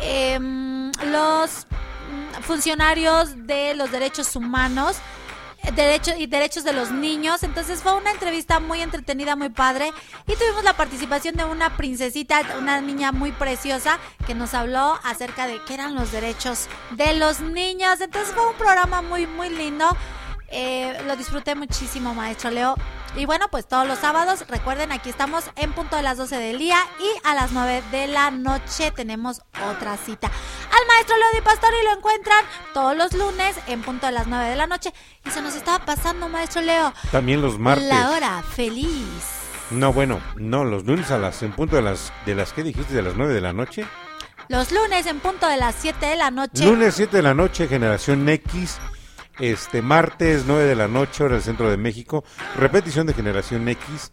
[0.00, 1.66] em, los
[2.42, 4.96] funcionarios de los derechos humanos
[5.70, 7.42] derechos y derechos de los niños.
[7.42, 9.92] Entonces fue una entrevista muy entretenida, muy padre.
[10.26, 15.46] Y tuvimos la participación de una princesita, una niña muy preciosa, que nos habló acerca
[15.46, 18.00] de qué eran los derechos de los niños.
[18.00, 19.96] Entonces fue un programa muy, muy lindo.
[20.52, 22.74] Eh, lo disfruté muchísimo, maestro Leo.
[23.16, 26.58] Y bueno, pues todos los sábados, recuerden, aquí estamos en punto de las 12 del
[26.58, 30.28] día y a las 9 de la noche tenemos otra cita.
[30.28, 34.48] Al maestro Leo Di Pastori lo encuentran todos los lunes en punto de las 9
[34.50, 34.92] de la noche.
[35.26, 36.92] Y se nos estaba pasando, maestro Leo.
[37.10, 37.88] También los martes.
[37.88, 39.42] La hora feliz.
[39.70, 42.92] No, bueno, no, los lunes a las, en punto de las, de las que dijiste,
[42.92, 43.86] de las 9 de la noche.
[44.48, 46.66] Los lunes en punto de las 7 de la noche.
[46.66, 48.78] Lunes 7 de la noche, Generación X.
[49.42, 52.22] Este martes 9 de la noche, hora del centro de México.
[52.56, 54.12] Repetición de Generación X.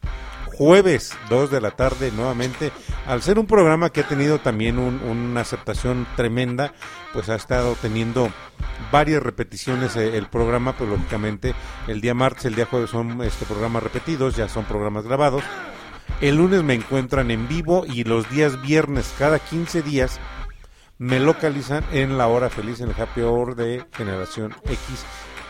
[0.57, 2.72] Jueves 2 de la tarde, nuevamente.
[3.06, 6.73] Al ser un programa que ha tenido también un- una aceptación tremenda,
[7.14, 8.31] pues ha estado teniendo
[8.91, 11.53] varias repeticiones eh, el programa, pues lógicamente
[11.88, 15.43] el día martes, el día jueves son este programas repetidos, ya son programas grabados.
[16.22, 20.19] El lunes me encuentran en vivo y los días viernes, cada 15 días,
[20.99, 24.80] me localizan en la hora feliz, en el happy hour de Generación X,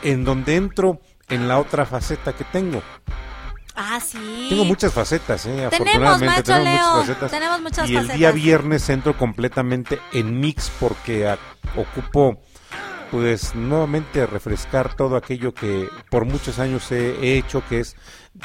[0.03, 2.81] en donde entro en la otra faceta que tengo.
[3.75, 4.47] Ah, sí.
[4.49, 5.65] Tengo muchas facetas, ¿eh?
[5.65, 7.31] Afortunadamente tenemos Leo, muchas facetas.
[7.31, 11.37] tenemos muchas y el día viernes entro completamente en mix porque a-
[11.77, 12.41] ocupo
[13.11, 17.95] pues nuevamente refrescar todo aquello que por muchos años he, he hecho que es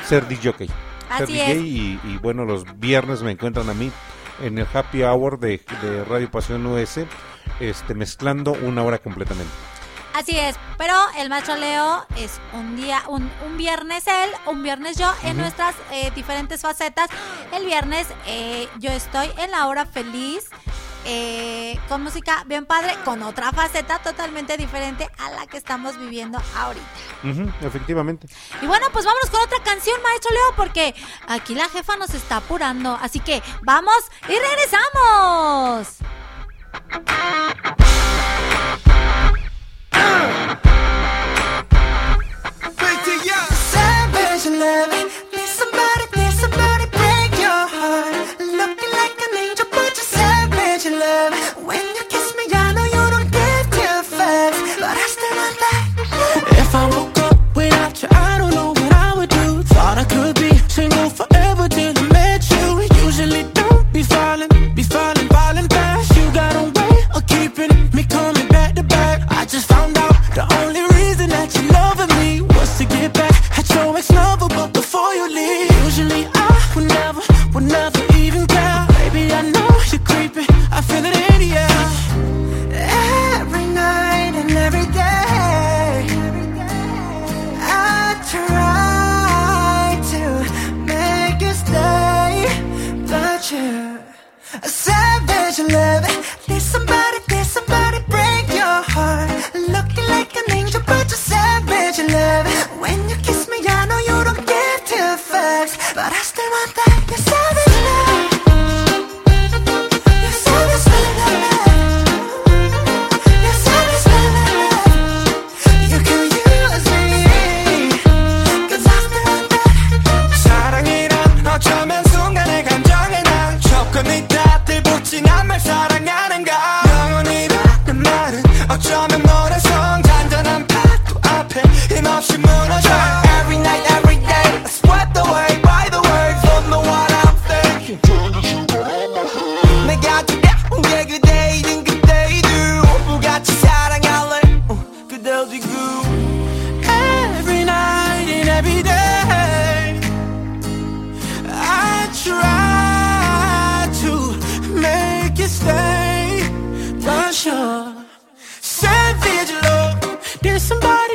[0.06, 0.52] ser DJ.
[0.68, 0.70] Ser
[1.10, 1.58] Así DJ es.
[1.62, 3.90] y, y, bueno, los viernes me encuentran a mí
[4.40, 7.00] en el happy hour de, de Radio Pasión US
[7.60, 9.52] este, mezclando una hora completamente.
[10.14, 14.96] Así es, pero el maestro Leo es un día, un, un viernes él, un viernes
[14.96, 17.08] yo, en nuestras eh, diferentes facetas.
[17.52, 20.50] El viernes eh, yo estoy en la hora feliz,
[21.04, 26.40] eh, con música bien padre, con otra faceta totalmente diferente a la que estamos viviendo
[26.56, 26.86] ahorita.
[27.62, 28.26] Efectivamente.
[28.62, 30.94] Y bueno, pues vámonos con otra canción, maestro Leo, porque
[31.28, 32.98] aquí la jefa nos está apurando.
[33.00, 33.94] Así que vamos
[34.28, 35.98] y regresamos.
[71.44, 75.28] That you loving me was to get back at your ex lover, but before you
[75.28, 77.22] leave, usually I would never,
[77.52, 78.86] would never even care.
[79.00, 81.52] Baby, I know you're creeping, I feel it in the.
[83.40, 86.06] Every night and every day,
[87.60, 90.22] I try to
[90.92, 92.32] make you stay,
[93.10, 94.00] but you're
[94.62, 96.04] a savage love.
[96.48, 99.33] Need somebody, need somebody break your heart.
[102.14, 102.53] Love.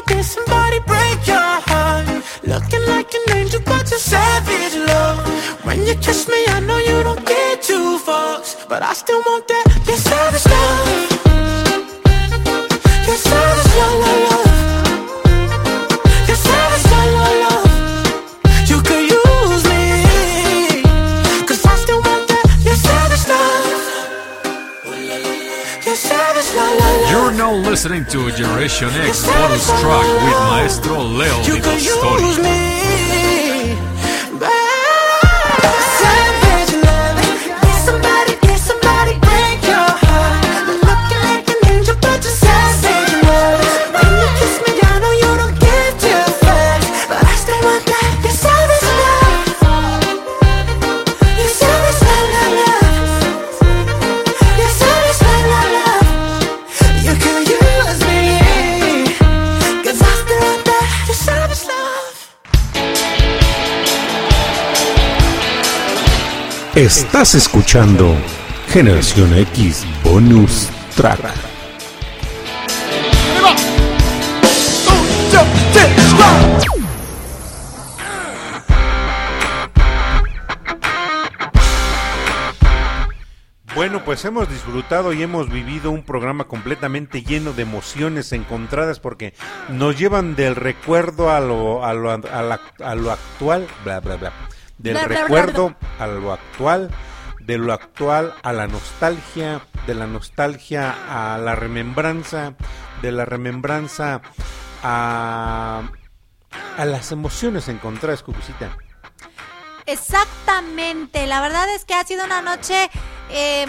[0.10, 2.08] Did somebody break your heart?
[2.44, 5.20] Looking like an angel but you're savage love.
[5.66, 9.48] When you kiss me I know you don't get two fucks But I still want
[9.48, 9.66] that,
[9.98, 11.09] savage love
[27.80, 33.19] listening to Generation X bonus track with Maestro Leo Di could
[66.80, 68.16] Estás escuchando
[68.70, 71.20] Generación X Bonus Track.
[83.76, 89.34] Bueno, pues hemos disfrutado y hemos vivido un programa completamente lleno de emociones encontradas porque
[89.68, 94.34] nos llevan del recuerdo a lo, a lo, a a lo actual, bla, bla, bla.
[94.80, 96.90] Del Bla, bla, bla, recuerdo a lo actual,
[97.42, 100.96] de lo actual a la nostalgia, de la nostalgia
[101.34, 102.54] a la remembranza,
[103.02, 104.22] de la remembranza
[104.82, 105.84] a,
[106.78, 108.70] a las emociones encontradas, Cucucita.
[109.86, 112.90] Exactamente, la verdad es que ha sido una noche
[113.32, 113.66] eh,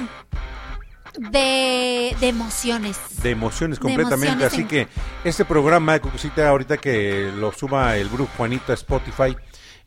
[1.19, 2.97] de, de emociones.
[3.23, 4.27] de emociones De completamente.
[4.45, 4.89] emociones Así en- que
[5.25, 9.37] este programa de Cucucita, ahorita que lo suba el grupo Juanito a Spotify,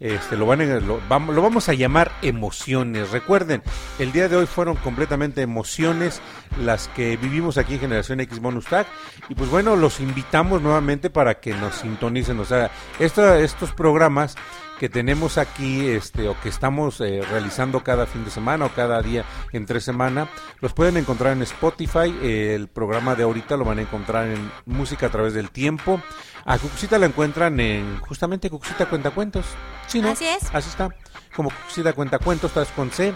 [0.03, 3.11] este, lo, van a- lo, vamos, a llamar emociones.
[3.11, 3.63] Recuerden,
[3.99, 6.21] el día de hoy fueron completamente emociones
[6.61, 8.85] las que vivimos aquí en Generación X Bonus Track.
[9.29, 12.37] Y pues bueno, los invitamos nuevamente para que nos sintonicen.
[12.41, 12.69] O sea,
[12.99, 14.35] esto- estos programas
[14.79, 19.01] que tenemos aquí este o que estamos eh, realizando cada fin de semana o cada
[19.01, 20.29] día entre semana
[20.59, 22.13] los pueden encontrar en Spotify.
[22.21, 26.01] Eh, el programa de ahorita lo van a encontrar en música a través del tiempo.
[26.45, 29.45] A Cucucita la encuentran en justamente Cucucita Cuentacuentos
[29.87, 30.53] sí no Así es.
[30.53, 30.89] así está
[31.35, 33.15] como Cucucita Cuentacuentos estás con C.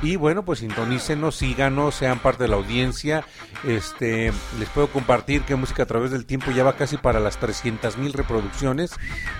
[0.00, 3.24] Y bueno pues sintonícenos síganos sean parte de la audiencia.
[3.64, 7.38] Este les puedo compartir que música a través del tiempo ya va casi para las
[7.38, 8.92] 300 mil reproducciones.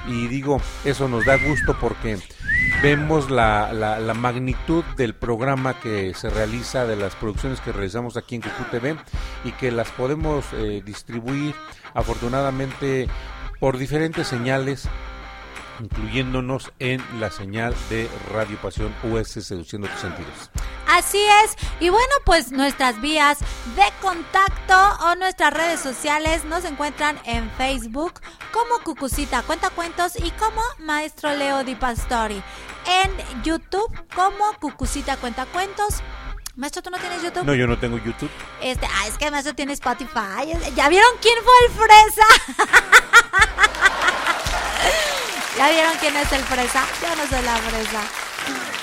[0.09, 2.19] Y digo eso nos da gusto porque
[2.83, 8.17] vemos la, la, la magnitud del programa que se realiza de las producciones que realizamos
[8.17, 8.97] aquí en Cucú TV
[9.45, 11.55] y que las podemos eh, distribuir
[11.95, 13.09] afortunadamente
[13.61, 14.89] por diferentes señales
[15.81, 20.51] incluyéndonos en la señal de Radio Pasión US Seduciendo tus sentidos.
[20.89, 21.57] Así es.
[21.81, 23.39] Y bueno, pues nuestras vías
[23.77, 24.75] de contacto
[25.05, 28.15] o nuestras redes sociales nos encuentran en Facebook
[28.53, 32.43] como Cucucita Cuentacuentos y como Maestro Leo Di Pastori.
[33.05, 36.03] En YouTube como Cucucita Cuentacuentos.
[36.57, 37.45] Maestro, ¿tú no tienes YouTube?
[37.45, 38.31] No, yo no tengo YouTube.
[38.61, 40.53] Este, ah, es que Maestro tiene Spotify.
[40.75, 42.27] ¿Ya vieron quién fue el fresa?
[45.59, 46.85] ¿Ya vieron quién es el fresa?
[47.03, 48.01] Yo no soy la fresa.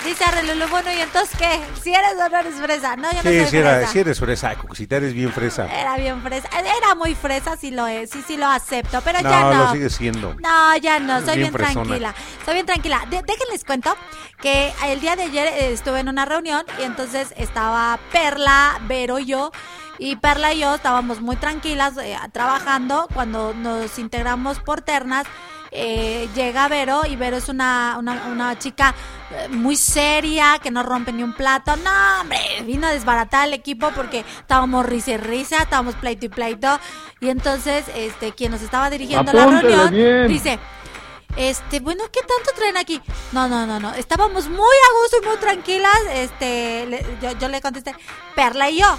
[0.03, 1.59] Dice Arrelulo, bueno, ¿y entonces qué?
[1.81, 2.95] Si eres o no eres fresa.
[2.95, 3.91] No, yo no Sí, soy si, era, fresa.
[3.91, 5.65] si eres fresa, Cucucita, eres bien fresa.
[5.73, 6.47] Era bien fresa.
[6.59, 8.11] Era muy fresa, sí lo es.
[8.11, 9.01] Sí, sí lo acepto.
[9.03, 9.53] Pero No, ya no.
[9.65, 10.35] lo sigue siendo.
[10.35, 12.13] No, ya no, soy Bien tranquila.
[12.43, 12.99] Soy bien tranquila.
[13.09, 13.95] De- déjenles cuento
[14.41, 19.25] que el día de ayer estuve en una reunión y entonces estaba Perla, Vero y
[19.25, 19.51] yo.
[19.97, 25.25] Y Perla y yo estábamos muy tranquilas eh, trabajando cuando nos integramos por ternas.
[25.75, 28.95] Eh, llega Vero y Vero es una, una, una chica
[29.31, 31.75] eh, muy seria que no rompe ni un plato.
[31.75, 36.29] No, hombre, vino a desbaratar el equipo porque estábamos risa y risa, estábamos pleito y
[36.29, 36.79] pleito.
[37.19, 40.27] Y entonces, este, quien nos estaba dirigiendo la reunión bien.
[40.27, 40.59] dice,
[41.37, 43.01] este, bueno, ¿qué tanto traen aquí?
[43.33, 43.93] No, no, no, no.
[43.95, 45.97] Estábamos muy a gusto y muy tranquilas.
[46.13, 47.93] Este, le- yo, yo le contesté,
[48.35, 48.97] Perla y yo.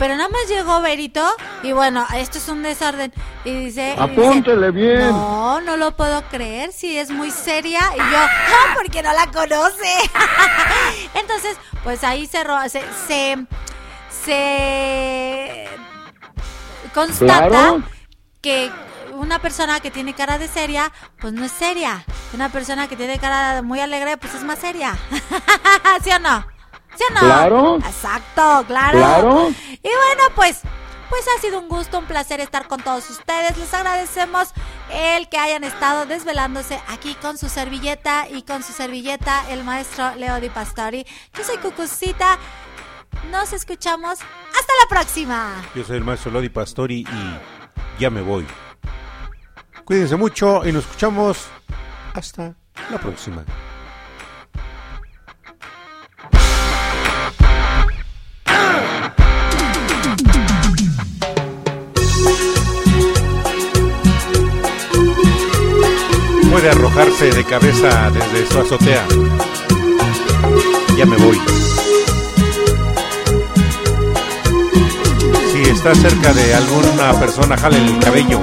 [0.00, 1.22] Pero nada más llegó Berito
[1.62, 3.12] y bueno, esto es un desorden.
[3.44, 5.10] Y dice, y dice, Apúntele bien.
[5.10, 7.80] No, no lo puedo creer, si es muy seria.
[7.94, 9.94] Y yo, ah, porque no la conoce.
[11.14, 11.54] Entonces,
[11.84, 12.38] pues ahí se,
[12.70, 13.46] se, se,
[14.24, 15.68] se
[16.94, 17.82] constata Claro.
[18.40, 18.70] que
[19.12, 20.90] una persona que tiene cara de seria,
[21.20, 22.04] pues no es seria.
[22.32, 24.96] Una persona que tiene cara muy alegre, pues es más seria.
[26.02, 26.46] ¿Sí o no?
[26.96, 27.20] ¿Sí o no?
[27.20, 27.76] Claro.
[27.76, 28.98] Exacto, claro.
[28.98, 29.48] Claro.
[29.70, 30.60] Y bueno, pues,
[31.08, 33.56] pues ha sido un gusto, un placer estar con todos ustedes.
[33.56, 34.52] Les agradecemos
[34.92, 40.14] el que hayan estado desvelándose aquí con su servilleta y con su servilleta, el maestro
[40.16, 41.06] Leo Di Pastori.
[41.34, 42.38] Yo soy Cucucita.
[43.30, 44.20] Nos escuchamos.
[44.20, 45.62] Hasta la próxima.
[45.74, 48.46] Yo soy el maestro Lodi Pastori y ya me voy.
[49.84, 51.46] Cuídense mucho y nos escuchamos
[52.14, 52.54] hasta
[52.90, 53.44] la próxima.
[66.60, 69.06] puede arrojarse de cabeza desde su azotea.
[70.98, 71.40] Ya me voy.
[75.52, 78.40] Si está cerca de alguna persona, jale el cabello.